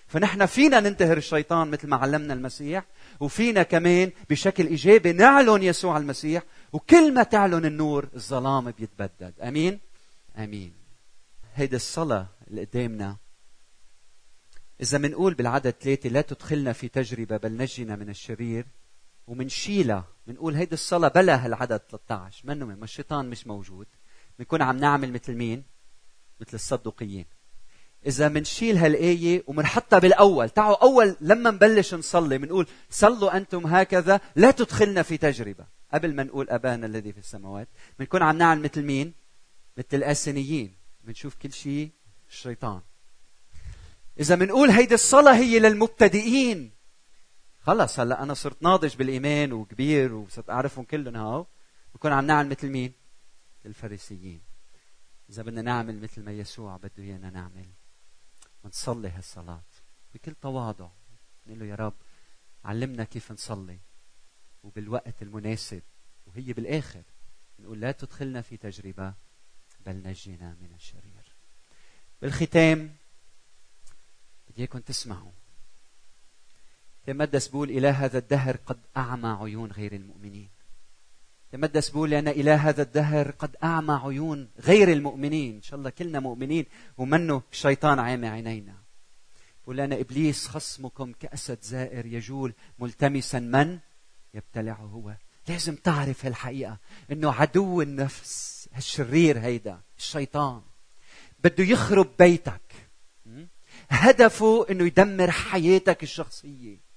فنحن 0.07 0.45
فينا 0.45 0.79
ننتهر 0.79 1.17
الشيطان 1.17 1.71
مثل 1.71 1.87
ما 1.87 1.95
علمنا 1.95 2.33
المسيح 2.33 2.85
وفينا 3.19 3.63
كمان 3.63 4.11
بشكل 4.29 4.67
إيجابي 4.67 5.11
نعلن 5.11 5.63
يسوع 5.63 5.97
المسيح 5.97 6.43
وكل 6.73 7.13
ما 7.13 7.23
تعلن 7.23 7.65
النور 7.65 8.07
الظلام 8.15 8.71
بيتبدد. 8.71 9.33
آمين؟ 9.41 9.79
آمين. 10.37 10.73
هيدي 11.55 11.75
الصلاة 11.75 12.27
اللي 12.47 12.65
قدامنا 12.65 13.17
إذا 14.81 14.97
منقول 14.97 15.33
بالعدد 15.33 15.73
ثلاثة 15.81 16.09
لا 16.09 16.21
تدخلنا 16.21 16.73
في 16.73 16.87
تجربة 16.87 17.37
بل 17.37 17.57
نجنا 17.57 17.95
من 17.95 18.09
الشرير. 18.09 18.65
ومنشيلها 19.29 20.07
بنقول 20.27 20.55
هيدي 20.55 20.73
الصلاة 20.73 21.07
بلا 21.07 21.45
هالعدد 21.45 21.81
13 21.89 22.47
منه 22.47 22.65
ما 22.65 22.83
الشيطان 22.83 23.29
مش 23.29 23.47
موجود. 23.47 23.87
بنكون 24.39 24.61
عم 24.61 24.77
نعمل 24.77 25.13
مثل 25.13 25.33
مين؟ 25.33 25.63
مثل 26.41 26.53
الصدقيين 26.53 27.25
إذا 28.05 28.29
منشيل 28.29 28.77
هالآية 28.77 29.43
ومنحطها 29.47 29.99
بالأول. 29.99 30.49
تعوا 30.49 30.83
أول 30.83 31.15
لما 31.21 31.51
نبلش 31.51 31.93
نصلي 31.93 32.37
بنقول 32.37 32.67
صلوا 32.89 33.37
أنتم 33.37 33.67
هكذا 33.67 34.21
لا 34.35 34.51
تدخلنا 34.51 35.01
في 35.01 35.17
تجربة. 35.17 35.65
قبل 35.93 36.15
ما 36.15 36.23
نقول 36.23 36.49
أبانا 36.49 36.85
الذي 36.85 37.13
في 37.13 37.19
السماوات 37.19 37.67
بنكون 37.99 38.21
عم 38.21 38.37
نعمل 38.37 38.61
مثل 38.61 38.83
مين؟ 38.83 39.13
مثل 39.77 39.87
الآسنيين 39.93 40.75
بنشوف 41.03 41.35
كل 41.35 41.53
شيء 41.53 41.89
الشيطان 42.29 42.81
إذا 44.19 44.35
بنقول 44.35 44.69
هيدي 44.69 44.93
الصلاة 44.93 45.35
هي 45.35 45.59
للمبتدئين. 45.59 46.78
خلص 47.69 47.99
هلا 47.99 48.23
أنا 48.23 48.33
صرت 48.33 48.63
ناضج 48.63 48.95
بالإيمان 48.95 49.53
وكبير 49.53 50.13
وصرت 50.13 50.49
اعرفهم 50.49 50.85
كلهم 50.85 51.15
هاو. 51.15 51.47
بكون 51.95 52.11
عم 52.11 52.25
نعمل 52.25 52.49
مثل 52.49 52.69
مين؟ 52.69 52.93
الفريسيين. 53.65 54.41
إذا 55.29 55.43
بدنا 55.43 55.61
نعمل 55.61 56.01
مثل 56.01 56.23
ما 56.23 56.31
يسوع 56.31 56.77
بده 56.77 57.03
إيانا 57.03 57.29
نعمل. 57.29 57.69
ونصلي 58.63 59.09
هالصلاة 59.09 59.63
بكل 60.13 60.35
تواضع. 60.35 60.89
نقول 61.47 61.59
له 61.59 61.65
يا 61.65 61.75
رب 61.75 61.93
علمنا 62.65 63.03
كيف 63.03 63.31
نصلي. 63.31 63.79
وبالوقت 64.63 65.21
المناسب 65.21 65.81
وهي 66.25 66.53
بالآخر 66.53 67.03
نقول 67.59 67.79
لا 67.79 67.91
تدخلنا 67.91 68.41
في 68.41 68.57
تجربة 68.57 69.13
بل 69.85 69.95
نجينا 69.95 70.57
من 70.61 70.73
الشرير. 70.75 71.35
بالختام 72.21 72.95
بدي 74.47 74.59
إياكم 74.59 74.79
تسمعوا. 74.79 75.38
تمدس 77.09 77.47
بقول 77.47 77.69
إله 77.69 78.05
هذا 78.05 78.17
الدهر 78.17 78.57
قد 78.65 78.77
أعمى 78.97 79.37
عيون 79.41 79.71
غير 79.71 79.93
المؤمنين. 79.93 80.49
تمدس 81.51 81.89
بقول 81.89 82.09
لأن 82.09 82.27
إله 82.27 82.55
هذا 82.55 82.81
الدهر 82.81 83.31
قد 83.31 83.55
أعمى 83.63 83.93
عيون 83.93 84.49
غير 84.59 84.91
المؤمنين. 84.91 85.55
إن 85.55 85.61
شاء 85.61 85.79
الله 85.79 85.89
كلنا 85.89 86.19
مؤمنين 86.19 86.65
ومنه 86.97 87.41
الشيطان 87.51 87.99
عامي 87.99 88.27
عينينا. 88.27 88.73
بقول 89.63 89.77
لأن 89.77 89.93
إبليس 89.93 90.47
خصمكم 90.47 91.13
كأسد 91.19 91.57
زائر 91.61 92.05
يجول 92.05 92.53
ملتمسا 92.79 93.39
من؟ 93.39 93.79
يبتلعه 94.33 94.75
هو. 94.75 95.13
لازم 95.47 95.75
تعرف 95.75 96.25
هالحقيقة 96.25 96.77
إنه 97.11 97.31
عدو 97.33 97.81
النفس 97.81 98.69
الشرير 98.77 99.39
هيدا 99.39 99.79
الشيطان. 99.97 100.61
بده 101.43 101.63
يخرب 101.63 102.09
بيتك. 102.19 102.61
هدفه 103.89 104.65
إنه 104.69 104.83
يدمر 104.83 105.31
حياتك 105.31 106.03
الشخصية. 106.03 106.88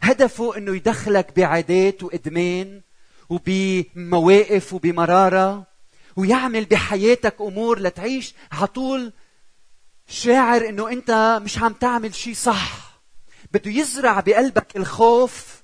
هدفه 0.00 0.56
إنه 0.56 0.76
يدخلك 0.76 1.36
بعادات 1.36 2.02
وإدمان 2.02 2.80
وبمواقف 3.28 4.72
وبمرارة 4.72 5.66
ويعمل 6.16 6.64
بحياتك 6.64 7.34
أمور 7.40 7.78
لتعيش 7.80 8.34
على 8.52 8.66
طول 8.66 9.12
شاعر 10.08 10.68
إنه 10.68 10.88
أنت 10.92 11.40
مش 11.44 11.58
عم 11.58 11.72
تعمل 11.72 12.14
شيء 12.14 12.34
صح. 12.34 13.00
بده 13.52 13.70
يزرع 13.70 14.20
بقلبك 14.20 14.76
الخوف 14.76 15.62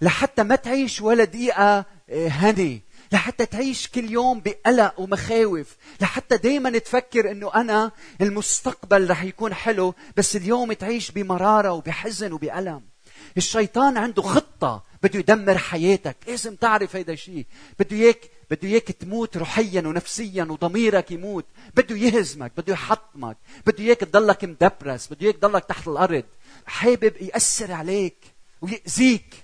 لحتى 0.00 0.42
ما 0.42 0.56
تعيش 0.56 1.00
ولا 1.00 1.24
دقيقة 1.24 1.84
آه، 2.10 2.28
هني. 2.28 2.82
لحتى 3.12 3.46
تعيش 3.46 3.88
كل 3.88 4.10
يوم 4.10 4.40
بقلق 4.40 5.00
ومخاوف. 5.00 5.76
لحتى 6.00 6.36
دايما 6.36 6.78
تفكر 6.78 7.30
إنه 7.30 7.54
أنا 7.54 7.90
المستقبل 8.20 9.10
رح 9.10 9.22
يكون 9.22 9.54
حلو 9.54 9.94
بس 10.16 10.36
اليوم 10.36 10.72
تعيش 10.72 11.10
بمرارة 11.10 11.72
وبحزن 11.72 12.32
وبألم. 12.32 12.91
الشيطان 13.36 13.96
عنده 13.96 14.22
خطة. 14.22 14.84
بده 15.02 15.18
يدمر 15.18 15.58
حياتك. 15.58 16.16
لازم 16.26 16.56
تعرف 16.56 16.96
هيدا 16.96 17.12
الشيء 17.12 17.46
بده 17.78 17.96
اياك 17.96 18.30
بده 18.50 18.68
إياك 18.68 18.82
تموت 18.82 19.36
روحيا 19.36 19.80
ونفسيا 19.80 20.44
وضميرك 20.44 21.10
يموت. 21.10 21.44
بده 21.76 21.96
يهزمك. 21.96 22.52
بده 22.56 22.72
يحطمك. 22.72 23.36
بده 23.66 23.84
إياك 23.84 23.98
تضلك 24.00 24.44
مدبرس. 24.44 25.06
بده 25.12 25.26
إياك 25.26 25.36
تضلك 25.36 25.64
تحت 25.64 25.88
الأرض. 25.88 26.24
حابب 26.66 27.12
يأثر 27.20 27.72
عليك 27.72 28.16
ويأذيك. 28.60 29.34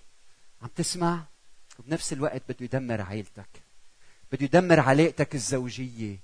عم 0.62 0.68
تسمع؟ 0.76 1.24
وبنفس 1.78 2.12
الوقت 2.12 2.42
بده 2.48 2.56
يدمر 2.60 3.00
عائلتك. 3.00 3.48
بده 4.32 4.44
يدمر 4.44 4.80
علاقتك 4.80 5.34
الزوجية. 5.34 6.16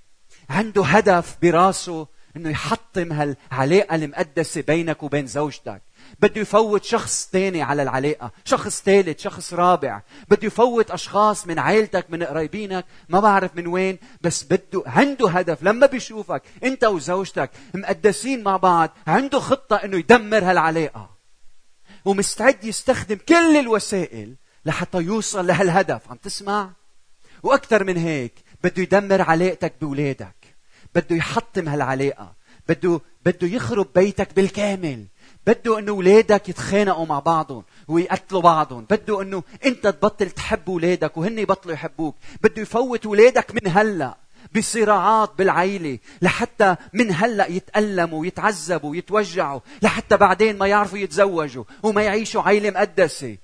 عنده 0.50 0.84
هدف 0.84 1.36
براسه 1.42 2.06
إنه 2.36 2.50
يحطم 2.50 3.12
هالعلاقه 3.12 3.94
المقدسة 3.94 4.60
بينك 4.60 5.02
وبين 5.02 5.26
زوجتك. 5.26 5.82
بده 6.20 6.40
يفوت 6.40 6.84
شخص 6.84 7.28
ثاني 7.32 7.62
على 7.62 7.82
العلاقة. 7.82 8.30
شخص 8.44 8.82
ثالث 8.82 9.22
شخص 9.22 9.54
رابع. 9.54 10.02
بده 10.28 10.46
يفوت 10.46 10.90
أشخاص 10.90 11.46
من 11.46 11.58
عائلتك 11.58 12.06
من 12.08 12.22
قرايبينك 12.22 12.84
ما 13.08 13.20
بعرف 13.20 13.56
من 13.56 13.66
وين 13.66 13.98
بس 14.20 14.44
بده 14.44 14.82
عنده 14.86 15.30
هدف. 15.30 15.62
لما 15.62 15.86
بيشوفك 15.86 16.42
أنت 16.64 16.84
وزوجتك 16.84 17.50
مقدسين 17.74 18.42
مع 18.42 18.56
بعض 18.56 18.90
عنده 19.06 19.40
خطة 19.40 19.76
أنه 19.76 19.96
يدمر 19.96 20.44
هالعلاقة. 20.44 21.10
ومستعد 22.04 22.64
يستخدم 22.64 23.16
كل 23.28 23.56
الوسائل 23.56 24.34
لحتى 24.66 24.98
يوصل 24.98 25.46
لهالهدف. 25.46 26.10
عم 26.10 26.16
تسمع؟ 26.16 26.70
وأكثر 27.42 27.84
من 27.84 27.96
هيك 27.96 28.34
بده 28.64 28.82
يدمر 28.82 29.22
علاقتك 29.22 29.74
بأولادك. 29.80 30.43
بده 30.94 31.16
يحطم 31.16 31.68
هالعلاقة. 31.68 32.32
بده 32.68 33.00
بده 33.26 33.48
يخرب 33.48 33.86
بيتك 33.94 34.34
بالكامل. 34.36 35.04
بده 35.46 35.78
إنه 35.78 35.92
اولادك 35.92 36.48
يتخانقوا 36.48 37.06
مع 37.06 37.18
بعضهم 37.18 37.64
ويقتلوا 37.88 38.40
بعضهم. 38.40 38.86
بده 38.90 39.22
إنه 39.22 39.42
أنت 39.66 39.86
تبطل 39.86 40.30
تحب 40.30 40.70
اولادك 40.70 41.16
وهن 41.16 41.38
يبطلوا 41.38 41.74
يحبوك. 41.74 42.16
بده 42.42 42.62
يفوت 42.62 43.06
اولادك 43.06 43.54
من 43.54 43.70
هلأ 43.72 44.16
بصراعات 44.56 45.30
بالعيلة 45.38 45.98
لحتى 46.22 46.76
من 46.92 47.12
هلأ 47.12 47.46
يتألموا 47.46 48.20
ويتعذبوا 48.20 48.90
ويتوجعوا 48.90 49.60
لحتى 49.82 50.16
بعدين 50.16 50.58
ما 50.58 50.66
يعرفوا 50.66 50.98
يتزوجوا 50.98 51.64
وما 51.82 52.02
يعيشوا 52.02 52.42
عيلة 52.42 52.70
مقدسة. 52.70 53.36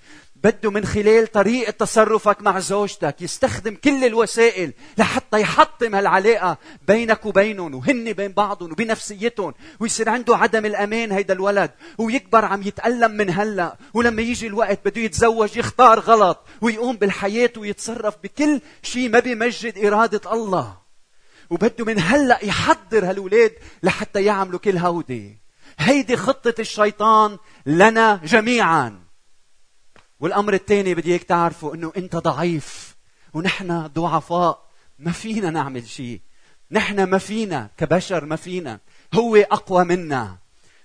بده 0.44 0.70
من 0.70 0.85
خلال 0.85 1.26
طريقة 1.26 1.70
تصرفك 1.70 2.42
مع 2.42 2.59
زوجتك 2.59 3.22
يستخدم 3.22 3.74
كل 3.74 4.05
الوسائل 4.05 4.72
لحتى 4.98 5.40
يحطم 5.40 5.94
هالعلاقة 5.94 6.59
بينك 6.88 7.26
وبينهم 7.26 7.74
وهن 7.74 8.12
بين 8.12 8.33
بعضهم 8.33 8.72
وبنفسيتهم. 8.72 9.55
ويصير 9.81 10.09
عنده 10.09 10.37
عدم 10.37 10.66
الأمان 10.66 11.12
هيدا 11.12 11.35
الولد 11.35 11.70
ويكبر 11.98 12.44
عم 12.44 12.62
يتألم 12.62 13.11
من 13.11 13.31
هلأ. 13.31 13.76
ولما 13.94 14.22
يجي 14.22 14.46
الوقت 14.46 14.81
بده 14.85 15.00
يتزوج 15.00 15.57
يختار 15.57 16.00
غلط 16.00 16.38
ويقوم 16.61 16.96
بالحياة 16.96 17.53
ويتصرف 17.57 18.14
بكل 18.22 18.61
شيء 18.83 19.09
ما 19.09 19.18
بيمجد 19.18 19.87
إرادة 19.87 20.33
الله. 20.33 20.76
وبده 21.50 21.85
من 21.85 22.00
هلأ 22.00 22.44
يحضر 22.44 23.05
هالولاد 23.11 23.53
لحتى 23.83 24.24
يعملوا 24.24 24.59
كل 24.59 24.76
هودي. 24.76 25.38
هيدي 25.79 26.16
خطة 26.16 26.55
الشيطان 26.59 27.38
لنا 27.66 28.20
جميعاً. 28.24 29.10
والأمر 30.20 30.54
الثاني 30.54 30.94
بدي 30.94 31.11
إياك 31.11 31.22
تعرفوا 31.22 31.74
إنه 31.74 31.92
أنت 31.96 32.16
ضعيف 32.16 32.96
ونحن 33.35 33.87
ضعفاء 33.87 34.70
ما 34.98 35.12
فينا 35.12 35.50
نعمل 35.50 35.87
شيء. 35.87 36.20
نحن 36.70 37.02
ما 37.02 37.18
فينا 37.18 37.70
كبشر 37.76 38.24
ما 38.24 38.37
فينا. 38.37 38.80
هو 39.14 39.37
أقوى 39.37 39.85
منا. 39.85 40.37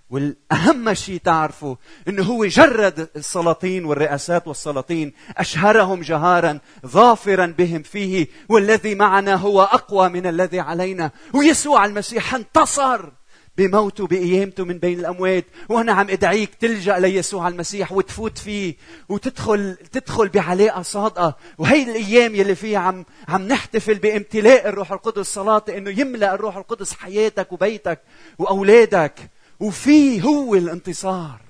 والأهم 0.09 0.93
شيء 0.93 1.21
تعرفوا 1.23 1.75
إنه 2.07 2.23
هو 2.23 2.45
جرد 2.45 3.09
السلاطين 3.15 3.85
والرئاسات 3.85 4.47
والسلاطين 4.47 5.13
أشهرهم 5.37 6.01
جهارا 6.01 6.59
ظافرا 6.85 7.45
بهم 7.45 7.83
فيه 7.83 8.27
والذي 8.49 8.95
معنا 8.95 9.35
هو 9.35 9.61
أقوى 9.61 10.09
من 10.09 10.27
الذي 10.27 10.59
علينا. 10.59 11.11
ويسوع 11.33 11.85
المسيح 11.85 12.35
انتصر! 12.35 13.11
بموته 13.57 14.07
بقيامته 14.07 14.65
من 14.65 14.77
بين 14.77 14.99
الأموات. 14.99 15.45
وأنا 15.69 15.91
عم 15.91 16.09
أدعيك 16.09 16.55
تلجأ 16.55 16.99
ليسوع 16.99 17.47
المسيح 17.47 17.91
وتفوت 17.91 18.37
فيه 18.37 18.75
وتدخل 19.09 19.75
تدخل 19.91 20.29
بعلاقة 20.29 20.81
صادقة. 20.81 21.37
وهي 21.57 21.83
الأيام 21.83 22.35
يلي 22.35 22.55
فيها 22.55 22.79
عم 22.79 23.05
عم 23.27 23.47
نحتفل 23.47 23.95
بامتلاء 23.95 24.69
الروح 24.69 24.91
القدس. 24.91 25.33
صلاة 25.33 25.63
إنه 25.69 25.99
يملأ 25.99 26.33
الروح 26.33 26.57
القدس 26.57 26.93
حياتك 26.93 27.51
وبيتك 27.51 28.01
وأولادك. 28.37 29.29
وفيه 29.59 30.21
هو 30.21 30.55
الانتصار. 30.55 31.41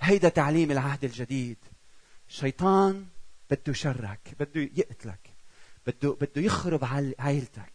هيدا 0.00 0.28
تعليم 0.28 0.70
العهد 0.70 1.04
الجديد. 1.04 1.56
الشيطان 2.28 3.04
بده 3.50 3.72
شرك 3.72 4.20
بده 4.40 4.60
يقتلك 4.60 5.30
بده 5.86 6.16
بده 6.20 6.42
يخرب 6.42 6.84
عائلتك 7.18 7.72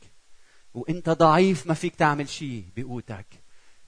وانت 0.74 1.10
ضعيف 1.10 1.68
ما 1.68 1.74
فيك 1.74 1.96
تعمل 1.96 2.30
شيء 2.30 2.64
بقوتك 2.78 3.26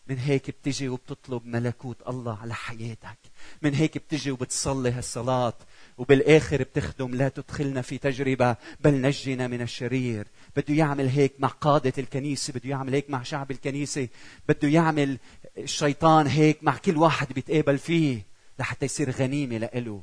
من 0.07 0.17
هيك 0.17 0.49
بتجي 0.49 0.89
وبتطلب 0.89 1.45
ملكوت 1.45 1.97
الله 2.07 2.37
على 2.37 2.53
حياتك. 2.53 3.17
من 3.61 3.73
هيك 3.73 3.97
بتجي 3.97 4.31
وبتصلي 4.31 4.91
هالصلاة 4.91 5.53
وبالآخر 5.97 6.63
بتخدم 6.63 7.15
لا 7.15 7.29
تدخلنا 7.29 7.81
في 7.81 7.97
تجربة 7.97 8.55
بل 8.79 9.01
نجنا 9.01 9.47
من 9.47 9.61
الشرير. 9.61 10.27
بده 10.57 10.73
يعمل 10.73 11.07
هيك 11.07 11.33
مع 11.39 11.47
قادة 11.47 11.93
الكنيسة 11.97 12.53
بده 12.53 12.69
يعمل 12.69 12.93
هيك 12.93 13.09
مع 13.09 13.23
شعب 13.23 13.51
الكنيسة 13.51 14.07
بده 14.49 14.67
يعمل 14.67 15.17
الشيطان 15.57 16.27
هيك 16.27 16.63
مع 16.63 16.77
كل 16.77 16.97
واحد 16.97 17.33
بيتقابل 17.33 17.77
فيه 17.77 18.25
لحتى 18.59 18.85
يصير 18.85 19.11
غنيمة 19.11 19.57
لإله. 19.57 20.01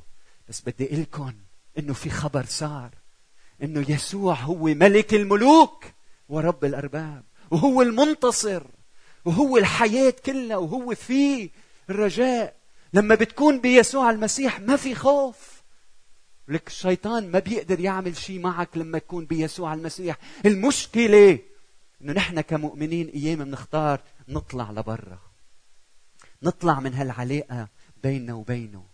بس 0.49 0.61
بدي 0.61 0.87
لكم 1.01 1.33
إنه 1.79 1.93
في 1.93 2.09
خبر 2.09 2.45
صار. 2.45 2.89
إنه 3.63 3.85
يسوع 3.89 4.35
هو 4.35 4.63
ملك 4.63 5.13
الملوك. 5.13 5.85
ورب 6.29 6.65
الأرباب 6.65 7.23
وهو 7.51 7.81
المنتصر 7.81 8.63
وهو 9.25 9.57
الحياة 9.57 10.13
كلها 10.25 10.57
وهو 10.57 10.95
فيه 10.95 11.49
الرجاء. 11.89 12.55
لما 12.93 13.15
بتكون 13.15 13.61
بيسوع 13.61 14.09
المسيح 14.09 14.59
ما 14.59 14.75
في 14.75 14.95
خوف. 14.95 15.63
لك 16.47 16.67
الشيطان 16.67 17.31
ما 17.31 17.39
بيقدر 17.39 17.79
يعمل 17.79 18.17
شيء 18.17 18.39
معك 18.39 18.77
لما 18.77 18.99
تكون 18.99 19.25
بيسوع 19.25 19.73
المسيح. 19.73 20.17
المشكلة 20.45 21.39
إنه 22.01 22.13
نحن 22.13 22.41
كمؤمنين 22.41 23.07
أيام 23.07 23.43
بنختار 23.43 24.01
نطلع 24.27 24.71
لبرا. 24.71 25.19
نطلع 26.43 26.79
من 26.79 26.93
هالعلاقة 26.93 27.67
بيننا 28.03 28.33
وبينه. 28.33 28.85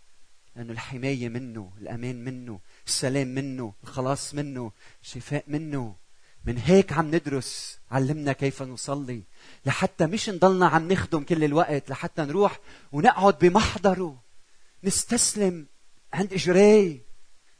لأنه 0.55 0.71
الحماية 0.71 1.29
منه 1.29 1.71
الأمان 1.77 2.23
منه 2.23 2.59
السلام 2.87 3.27
منه 3.27 3.73
الخلاص 3.83 4.33
منه 4.35 4.71
الشفاء 5.01 5.43
منه. 5.47 5.95
من 6.45 6.57
هيك 6.57 6.93
عم 6.93 7.15
ندرس 7.15 7.79
علمنا 7.91 8.33
كيف 8.33 8.61
نصلي 8.61 9.21
لحتى 9.65 10.05
مش 10.05 10.29
نضلنا 10.29 10.67
عم 10.67 10.91
نخدم 10.91 11.23
كل 11.23 11.43
الوقت 11.43 11.89
لحتى 11.89 12.21
نروح 12.21 12.59
ونقعد 12.91 13.39
بمحضره. 13.39 14.21
نستسلم 14.83 15.65
عند 16.13 16.33
اجريه 16.33 17.09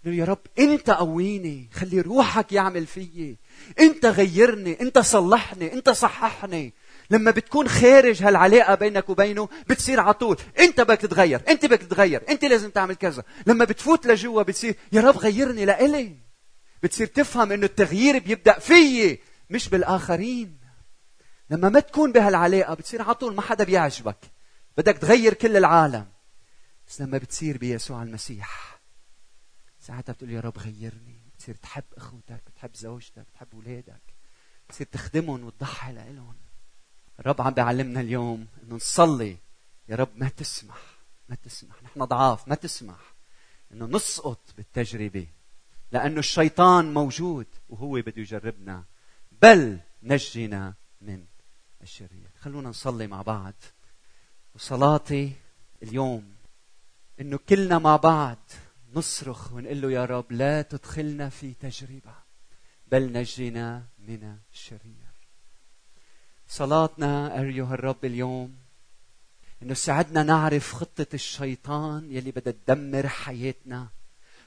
يا 0.06 0.26
رب 0.26 0.39
إنت 0.60 0.89
قويني 0.89 1.70
خلي 1.74 2.02
روحك 2.02 2.52
يعمل 2.52 2.88
فيي. 2.88 3.38
إنت 3.80 4.06
غيرني 4.06 4.82
إنت 4.82 5.00
صلحني 5.00 5.74
إنت 5.74 5.89
صححني. 5.89 6.74
لما 7.10 7.32
بتكون 7.32 7.68
خارج 7.68 8.24
هالعلاقة 8.24 8.76
بينك 8.76 9.10
وبينه 9.10 9.50
بتصير 9.70 10.00
على 10.00 10.13
طول 10.13 10.38
إنت 10.60 10.82
بدك 10.82 10.98
تتغير 10.98 11.42
إنت 11.48 11.65
بدك 11.65 11.82
تتغير 11.82 12.24
إنت 12.30 12.46
لازم 12.46 12.70
تعمل 12.70 12.96
كذا. 12.96 13.24
لما 13.48 13.65
بتفوت 13.65 14.08
لجوا 14.08 14.44
بتصير 14.44 14.76
يا 14.92 15.02
رب 15.02 15.18
غيرني 15.18 15.65
لإلي. 15.65 16.29
بتصير 16.84 17.08
تفهم 17.08 17.52
إنه 17.52 17.65
التغيير 17.65 18.20
بيبدأ 18.20 18.60
فيي 18.60 19.20
مش 19.50 19.70
بالآخرين. 19.70 20.60
لما 21.50 21.70
ما 21.70 21.80
تكون 21.80 22.12
بهالعلاقة 22.12 22.74
بتصير 22.74 23.02
على 23.02 23.15
طول 23.15 23.36
ما 23.36 23.42
حدا 23.42 23.63
بيعجبك. 23.63 24.18
بدك 24.78 24.98
تغير 24.98 25.34
كل 25.34 25.58
العالم. 25.58 26.08
بس 26.88 27.02
لما 27.02 27.18
بتصير 27.18 27.58
بيسوع 27.58 28.04
المسيح 28.04 28.80
ساعتها 29.80 30.13
بتقول 30.13 30.32
يا 30.32 30.39
رب 30.39 30.58
غيرني. 30.58 31.20
بتصير 31.36 31.56
تحب 31.56 31.84
أخوتك 31.98 32.42
بتحب 32.48 32.76
زوجتك 32.76 33.26
بتحب 33.32 33.48
اولادك 33.54 34.02
بتصير 34.70 34.88
تخدمهم 34.92 35.44
وتضحي 35.44 35.94
لهم 35.94 36.36
الرب 37.20 37.42
عم 37.42 37.54
بيعلمنا 37.54 38.02
اليوم 38.02 38.48
إنه 38.63 38.76
نصلي. 38.76 39.38
يا 39.89 39.96
رب 39.96 40.10
ما 40.15 40.30
تسمح 40.30 40.78
ما 41.30 41.36
تسمح. 41.36 41.84
نحن 41.84 42.04
ضعاف 42.04 42.48
ما 42.48 42.56
تسمح 42.56 43.13
إنه 43.72 43.86
نسقط 43.86 44.39
بالتجربة. 44.58 45.28
لأنه 45.91 46.19
الشيطان 46.19 46.93
موجود 46.93 47.47
وهو 47.69 47.91
بده 47.91 48.21
يجربنا. 48.21 48.84
بل 49.41 49.80
نجنا 50.04 50.73
من 51.02 51.25
الشرير. 51.82 52.30
خلونا 52.39 52.69
نصلي 52.69 53.08
مع 53.08 53.21
بعض. 53.21 53.54
وصلاتي 54.56 55.34
اليوم 55.84 56.34
إنه 57.21 57.39
كلنا 57.49 57.80
مع 57.80 57.95
بعض 57.95 58.38
نصرخ 58.93 59.52
ونقول 59.54 59.82
له 59.82 59.91
يا 59.91 60.06
رب 60.06 60.32
لا 60.32 60.62
تدخلنا 60.62 61.30
في 61.30 61.54
تجربة 61.54 62.13
بل 62.91 63.12
نجنا 63.12 63.84
من 63.99 64.38
الشرير. 64.54 65.10
صلاتنا 66.47 67.41
أيها 67.41 67.73
الرب 67.73 68.06
اليوم 68.06 68.56
إنه 69.62 69.73
ساعدنا 69.73 70.23
نعرف 70.23 70.73
خطة 70.73 71.08
الشيطان 71.13 72.12
يلي 72.12 72.32
بدها 72.32 72.54
تدمر 72.54 73.08
حياتنا. 73.08 73.88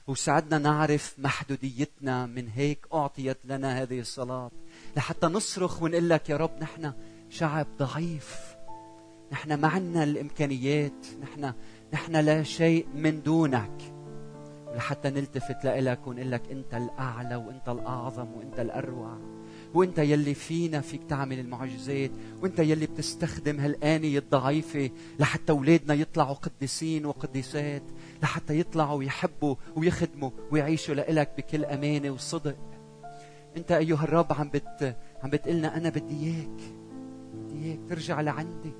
وساعدنا 0.07 0.57
نعرف 0.57 1.15
محدوديتنا 1.17 2.25
من 2.25 2.47
هيك 2.49 2.87
أعطيت 2.93 3.37
لنا 3.45 3.81
هذه 3.81 3.99
الصلاة. 3.99 4.51
لحتى 4.97 5.27
نصرخ 5.27 5.83
ونقول 5.83 6.09
لك 6.09 6.29
يا 6.29 6.37
رب 6.37 6.59
نحن 6.61 6.93
شعب 7.29 7.67
ضعيف. 7.77 8.55
نحن 9.31 9.53
ما 9.53 9.67
عنا 9.67 10.03
الإمكانيات. 10.03 11.05
نحن 11.21 11.53
نحن 11.93 12.15
لا 12.15 12.43
شيء 12.43 12.87
من 12.95 13.21
دونك. 13.21 13.93
لحتى 14.75 15.09
نلتفت 15.09 15.65
لك 15.65 16.07
ونقول 16.07 16.31
لك 16.31 16.51
أنت 16.51 16.73
الأعلى 16.73 17.35
وأنت 17.35 17.69
الأعظم 17.69 18.27
وأنت 18.33 18.59
الأروع. 18.59 19.17
وأنت 19.73 19.99
يلي 19.99 20.33
فينا 20.33 20.81
فيك 20.81 21.03
تعمل 21.03 21.39
المعجزات. 21.39 22.11
وأنت 22.41 22.59
يلي 22.59 22.85
بتستخدم 22.85 23.59
هالآنية 23.59 24.19
الضعيفة 24.19 24.89
لحتى 25.19 25.51
أولادنا 25.51 25.93
يطلعوا 25.93 26.33
قديسين 26.33 27.05
وقديسات. 27.05 27.83
لحتى 28.23 28.59
يطلعوا 28.59 28.97
ويحبوا 28.97 29.55
ويخدموا 29.75 30.29
ويعيشوا 30.51 30.95
لإلك 30.95 31.31
بكل 31.37 31.65
أمانة 31.65 32.09
وصدق. 32.09 32.55
أنت 33.57 33.71
أيها 33.71 34.03
الرب 34.03 34.33
عم 34.33 34.49
بت 34.49 34.95
عم 35.23 35.29
بتقلنا 35.29 35.77
أنا 35.77 35.89
بدي 35.89 36.25
إياك 36.25 36.61
بدي 37.33 37.65
إياك 37.65 37.79
ترجع 37.89 38.21
لعندي. 38.21 38.71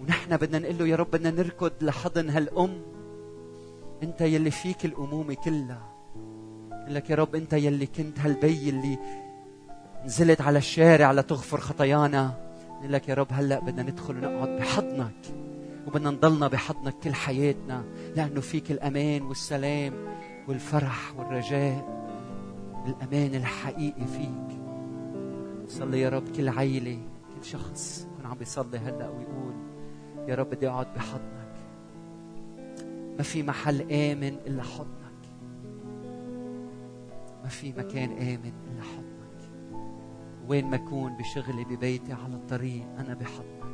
ونحن 0.00 0.36
بدنا 0.36 0.58
نقول 0.58 0.78
له 0.78 0.86
يا 0.88 0.96
رب 0.96 1.10
بدنا 1.10 1.30
نركض 1.30 1.72
لحضن 1.80 2.30
هالأم. 2.30 2.82
أنت 4.02 4.20
يلي 4.20 4.50
فيك 4.50 4.84
الأمومة 4.84 5.34
كلها. 5.34 5.94
لك 6.88 7.10
يا 7.10 7.14
رب 7.16 7.34
أنت 7.34 7.52
يلي 7.52 7.86
كنت 7.86 8.18
هالبي 8.18 8.68
اللي 8.68 8.98
نزلت 10.04 10.40
على 10.40 10.58
الشارع 10.58 11.12
لتغفر 11.12 11.60
خطايانا. 11.60 12.34
لك 12.84 13.08
يا 13.08 13.14
رب 13.14 13.28
هلأ 13.30 13.60
بدنا 13.60 13.82
ندخل 13.82 14.16
ونقعد 14.16 14.48
بحضنك. 14.48 15.43
وبدنا 15.86 16.10
نضلنا 16.10 16.48
بحضنك 16.48 16.94
كل 16.98 17.14
حياتنا 17.14 17.84
لأنه 18.16 18.40
فيك 18.40 18.70
الأمان 18.70 19.22
والسلام 19.22 19.92
والفرح 20.48 21.14
والرجاء 21.18 22.04
الأمان 22.86 23.34
الحقيقي 23.34 24.06
فيك. 24.06 24.60
صلي 25.68 26.00
يا 26.00 26.08
رب 26.08 26.28
كل 26.28 26.48
عيلة 26.48 26.98
كل 27.34 27.44
شخص 27.44 28.08
يكون 28.12 28.30
عم 28.30 28.38
بيصلي 28.38 28.78
هلأ 28.78 29.08
ويقول 29.08 29.54
يا 30.28 30.34
رب 30.34 30.50
بدي 30.50 30.68
أقعد 30.68 30.86
بحضنك. 30.96 31.54
ما 33.16 33.22
في 33.22 33.42
محل 33.42 33.80
آمن 33.92 34.36
إلا 34.46 34.62
حضنك. 34.62 34.94
ما 37.42 37.48
في 37.48 37.72
مكان 37.72 38.10
آمن 38.10 38.52
إلا 38.66 38.82
حضنك. 38.82 39.50
وين 40.48 40.66
ما 40.66 40.76
أكون 40.76 41.16
بشغلي 41.16 41.64
ببيتي 41.64 42.12
على 42.12 42.34
الطريق 42.34 42.86
أنا 42.98 43.14
بحضنك. 43.14 43.73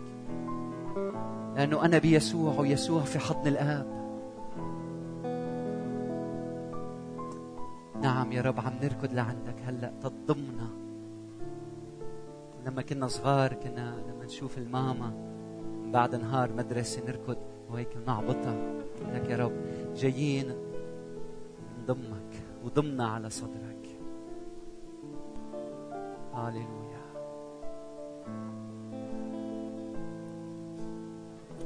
لأنه 1.57 1.85
أنا 1.85 1.99
بيسوع 1.99 2.61
ويسوع 2.61 3.01
في 3.01 3.19
حضن 3.19 3.47
الآب. 3.49 4.01
نعم 8.03 8.33
يا 8.33 8.43
رب 8.43 8.61
عم 8.61 8.73
نركض 8.83 9.13
لعندك 9.13 9.57
هلأ 9.65 9.93
تضمنا. 10.03 10.69
لما 12.67 12.83
كنا 12.83 13.07
صغار 13.07 13.55
كنا 13.55 14.03
لما 14.09 14.25
نشوف 14.25 14.59
الماما 14.59 15.13
بعد 15.93 16.15
نهار 16.15 16.53
مدرسة 16.53 17.07
نركض 17.07 17.37
وهيك 17.71 17.97
نعبطها 18.07 18.55
لك 19.13 19.31
يا 19.31 19.37
رب 19.37 19.53
جايين 19.97 20.53
نضمك 21.83 22.43
وضمنا 22.65 23.07
على 23.09 23.31
صدرك. 23.31 23.99
هاليلويا 26.35 26.80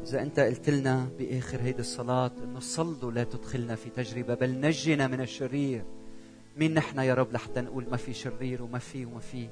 إذا 0.09 0.23
أنت 0.23 0.41
قلت 0.41 0.71
لنا 0.71 1.09
بآخر 1.19 1.61
هيدي 1.61 1.81
الصلاة 1.81 2.33
إنه 2.45 2.61
صلوا 2.61 3.13
لا 3.13 3.25
تدخلنا 3.25 3.75
في 3.75 3.91
تجربة 3.91 4.35
بل 4.35 4.61
نجنا 4.61 5.07
من 5.07 5.21
الشرير. 5.21 5.85
مين 6.57 6.75
نحن 6.75 6.99
يا 6.99 7.15
رب 7.15 7.33
لحتى 7.33 7.61
نقول 7.61 7.87
ما 7.91 7.97
في 7.97 8.13
شرير 8.13 8.63
وما 8.63 8.79
في 8.79 9.05
وما 9.05 9.21
في؟ 9.21 9.49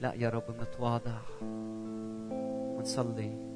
لا 0.00 0.14
يا 0.14 0.28
رب 0.28 0.44
متواضع. 0.60 1.18
ونصلي 2.76 3.46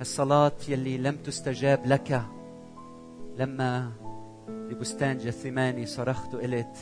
الصلاة 0.00 0.56
يلي 0.68 0.98
لم 0.98 1.16
تستجاب 1.16 1.86
لك 1.86 2.22
لما 3.36 3.92
ببستان 4.48 5.18
جثماني 5.18 5.86
صرخت 5.86 6.34
وقلت 6.34 6.76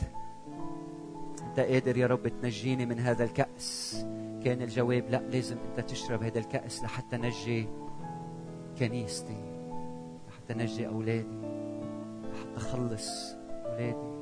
أنت 1.41 1.59
قادر 1.59 1.97
يا 1.97 2.07
رب 2.07 2.27
تنجيني 2.27 2.85
من 2.85 2.99
هذا 2.99 3.23
الكأس؟ 3.23 3.95
كان 4.45 4.61
الجواب 4.61 5.09
لا 5.09 5.17
لازم 5.17 5.57
أنت 5.57 5.89
تشرب 5.89 6.23
هذا 6.23 6.39
الكأس 6.39 6.83
لحتى 6.83 7.17
نجي. 7.17 7.67
كنيستي 8.79 9.37
لحتى 10.27 10.53
نجي 10.53 10.87
أولادي 10.87 11.41
لحتى 12.33 12.57
أخلص 12.57 13.33
أولادي. 13.65 14.17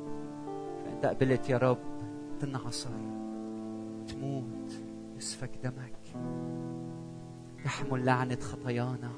فانت 0.85 1.05
قبلت 1.05 1.49
يا 1.49 1.57
رب 1.57 1.79
تنعصر 2.39 2.89
تموت 4.07 4.81
يسفك 5.17 5.51
دمك. 5.63 5.99
تحمل 7.63 8.05
لعنة 8.05 8.35
خطايانا. 8.35 9.11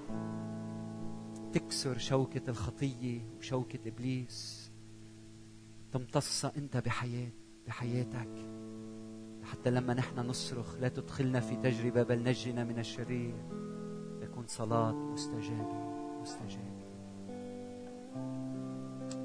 تكسر 1.53 1.97
شوكة 1.97 2.49
الخطية 2.49 3.21
وشوكة 3.37 3.79
إبليس. 3.87 4.71
تمتصها 5.91 6.51
أنت 6.57 6.77
بحياة 6.77 7.31
بحياتك. 7.67 8.29
حتى 9.43 9.69
لما 9.69 9.93
نحن 9.93 10.19
نصرخ 10.19 10.77
لا 10.79 10.87
تدخلنا 10.87 11.39
في 11.39 11.55
تجربة 11.55 12.03
بل 12.03 12.23
نجنا 12.23 12.63
من 12.63 12.79
الشرير. 12.79 13.35
صلاة 14.47 14.91
مستجابة 14.91 15.87
مستجابة 16.21 16.77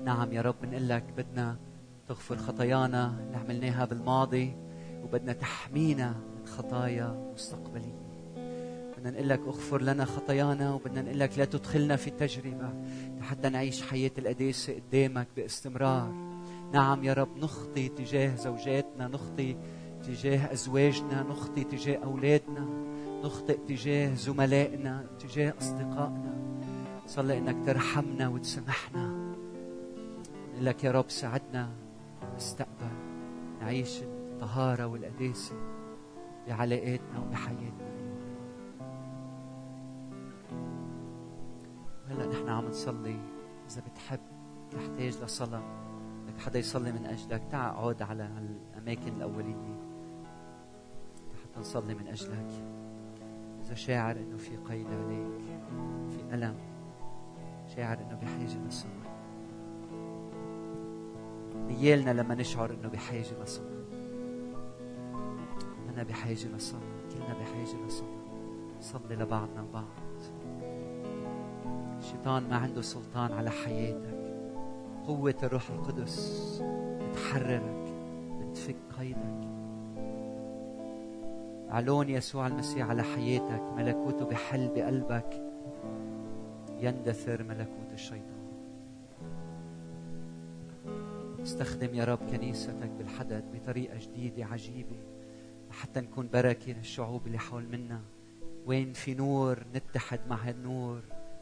نعم 0.05 0.33
يا 0.33 0.43
رب 0.43 0.55
بنقول 0.63 0.89
لك 0.89 1.05
بدنا 1.17 1.57
تغفر 2.09 2.37
خطايانا 2.37 3.15
اللي 3.27 3.37
عملناها 3.37 3.85
بالماضي 3.85 4.57
وبدنا 5.05 5.33
تحمينا 5.33 6.09
من 6.09 6.47
خطايا 6.47 7.33
مستقبلية. 7.35 8.03
بدنا 8.99 9.11
نقول 9.11 9.29
لك 9.29 9.41
اغفر 9.41 9.83
لنا 9.83 10.05
خطايانا 10.05 10.75
وبدنا 10.75 11.03
نقول 11.03 11.21
لك 11.21 11.39
لا 11.39 11.45
تدخلنا 11.45 11.97
في 11.97 12.11
تجربة 12.11 12.75
حتى 13.21 13.49
نعيش 13.49 13.83
حياة 13.83 14.11
القداسة 14.19 14.75
قدامك 14.75 15.27
باستمرار. 15.37 16.13
نعم 16.73 17.05
يا 17.05 17.13
رب 17.13 17.37
نخطي 17.37 17.89
تجاه 17.89 18.37
زوجاتنا 18.37 19.09
نخطي 19.09 19.57
تجاه 20.03 20.53
أزواجنا 20.53 21.23
نخطي 21.23 21.65
تجاه 21.65 22.05
أولادنا. 22.05 22.92
نخطئ 23.23 23.59
تجاه 23.69 24.15
زملائنا 24.15 25.07
تجاه 25.19 25.55
أصدقائنا. 25.59 26.35
صلي 27.07 27.39
إنك 27.39 27.67
ترحمنا 27.67 28.29
وتسامحنا. 28.29 29.35
لك 30.61 30.85
يا 30.85 30.91
رب 30.91 31.11
ساعدنا 31.11 31.71
نستقبل 32.37 32.93
نعيش 33.61 34.01
والطهارة 34.01 34.87
والقداسة 34.87 35.55
بعلاقاتنا 36.49 37.19
وبحياتنا. 37.19 37.93
هلا 42.09 42.27
نحن 42.27 42.49
عم 42.49 42.65
نصلي. 42.65 43.17
إذا 43.71 43.83
بتحب 43.93 44.21
تحتاج 44.71 45.25
لصلاة. 45.25 45.63
بدك 46.27 46.41
حدا 46.41 46.59
يصلي 46.59 46.93
من 46.93 47.07
أجلك 47.07 47.43
تعا 47.51 47.71
اقعد 47.71 48.03
على 48.03 48.31
الأماكن 48.77 49.17
الأولية. 49.17 49.77
حتى 51.43 51.61
نصلي 51.61 51.95
من 51.95 52.09
أجلك. 52.09 52.82
شاعر 53.75 54.17
إنه 54.17 54.37
في 54.37 54.57
قيد 54.57 54.87
عليك 54.87 55.41
في 56.11 56.35
ألم 56.35 56.55
شاعر 57.77 57.99
إنه 57.99 58.19
بحاجة 58.23 58.67
لصلاة 58.69 58.93
نيالنا 61.57 62.11
لما 62.11 62.35
نشعر 62.35 62.71
إنه 62.71 62.89
بحاجة 62.89 63.43
لصلاة 63.43 63.83
أنا 65.95 66.03
بحاجة 66.03 66.47
لصلاة 66.57 66.81
كلنا 67.13 67.35
بحاجة 67.41 67.87
لصلاة 67.87 68.23
صلي 68.81 69.17
لبعضنا 69.17 69.61
البعض. 69.61 69.85
الشيطان 71.99 72.49
ما 72.51 72.57
عنده 72.57 72.83
سلطان 72.83 73.33
على 73.33 73.51
حياتك. 73.51 74.23
قوة 75.07 75.35
الروح 75.43 75.71
القدس 75.71 76.59
بتحررك 77.11 77.95
بتفك 78.41 78.77
قيدك. 78.99 79.42
علون 81.73 82.09
يسوع 82.09 82.47
المسيح 82.47 82.89
على 82.89 83.03
حياتك. 83.03 83.63
ملكوته 83.77 84.25
بحل 84.25 84.69
بقلبك 84.69 85.43
يندثر 86.81 87.43
ملكوت 87.43 87.93
الشيطان. 87.93 88.43
استخدم 91.43 91.95
يا 91.95 92.05
رب 92.05 92.19
كنيستك 92.31 92.91
بالحدث 92.99 93.45
بطريقة 93.53 93.99
جديدة 93.99 94.45
عجيبة. 94.45 95.01
حتى 95.71 96.01
نكون 96.01 96.29
بركة 96.33 96.73
للشعوب 96.73 97.27
اللي 97.27 97.39
حول 97.39 97.69
منا. 97.69 98.01
وين 98.67 98.93
في 98.93 99.15
نور 99.15 99.65
نتحد 99.75 100.21
مع 100.29 100.37
هالنور. 100.37 101.01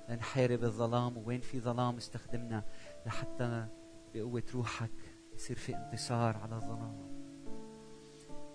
لنحارب 0.09 0.65
الظلام. 0.65 1.23
وين 1.27 1.41
في 1.41 1.61
ظلام 1.61 1.97
استخدمنا. 1.97 2.63
لحتى 3.07 3.67
بقوة 4.15 4.43
روحك 4.55 4.91
يصير 5.35 5.57
في 5.57 5.77
انتصار 5.77 6.37
على 6.37 6.55
الظلام. 6.55 7.20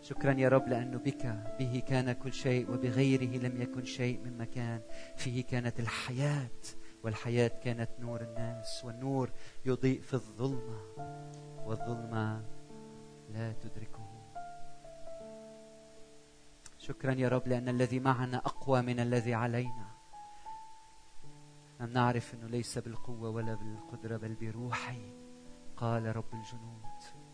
شكرا 0.05 0.33
يا 0.33 0.49
رب 0.49 0.67
لأنه 0.67 0.97
بك 0.97 1.25
به 1.59 1.83
كان 1.87 2.11
كل 2.11 2.33
شيء 2.33 2.71
وبغيره 2.71 3.37
لم 3.37 3.61
يكن 3.61 3.85
شيء 3.85 4.19
مما 4.25 4.45
كان 4.45 4.81
فيه 5.15 5.43
كانت 5.43 5.79
الحياة 5.79 6.61
والحياة 7.03 7.47
كانت 7.47 7.89
نور 7.99 8.21
الناس 8.21 8.85
والنور 8.85 9.31
يضيء 9.65 10.01
في 10.01 10.13
الظلمة. 10.13 10.81
والظلمة 11.65 12.45
لا 13.29 13.53
تدركه. 13.53 14.09
شكرا 16.77 17.13
يا 17.13 17.29
رب 17.29 17.47
لأن 17.47 17.69
الذي 17.69 17.99
معنا 17.99 18.37
أقوى 18.37 18.81
من 18.81 18.99
الذي 18.99 19.33
علينا. 19.33 19.87
نحن 21.81 21.93
نعرف 21.93 22.33
أنه 22.33 22.47
ليس 22.47 22.77
بالقوة 22.77 23.29
ولا 23.29 23.55
بالقدرة 23.55 24.17
بل 24.17 24.35
بروحي. 24.35 25.13
قال 25.77 26.15
رب 26.15 26.33
الجنود. 26.33 27.24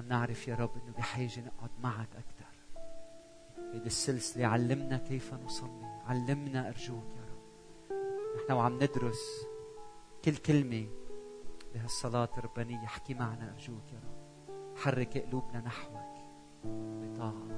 بنعرف 0.00 0.48
يا 0.48 0.54
رب 0.54 0.70
أنه 0.76 0.92
بحاجة 0.98 1.40
نقعد 1.40 1.70
معك 1.82 2.08
أكثر 2.16 2.48
هيدي 3.72 3.86
السلسلة 3.86 4.46
علمنا 4.46 4.96
كيف 4.96 5.34
نصلي 5.34 6.00
علمنا 6.06 6.68
أرجوك 6.68 7.04
يا 7.16 7.24
رب. 7.24 7.38
نحن 8.36 8.52
وعم 8.52 8.74
ندرس 8.74 9.46
كل 10.24 10.36
كلمة 10.36 10.86
بهالصلاة 11.74 12.28
الربانية. 12.38 12.84
احكي 12.84 13.14
معنا 13.14 13.52
أرجوك 13.52 13.92
يا 13.92 13.98
رب. 13.98 14.76
حرك 14.76 15.18
قلوبنا 15.18 15.60
نحوك 15.60 16.18
بطاعة. 16.74 17.57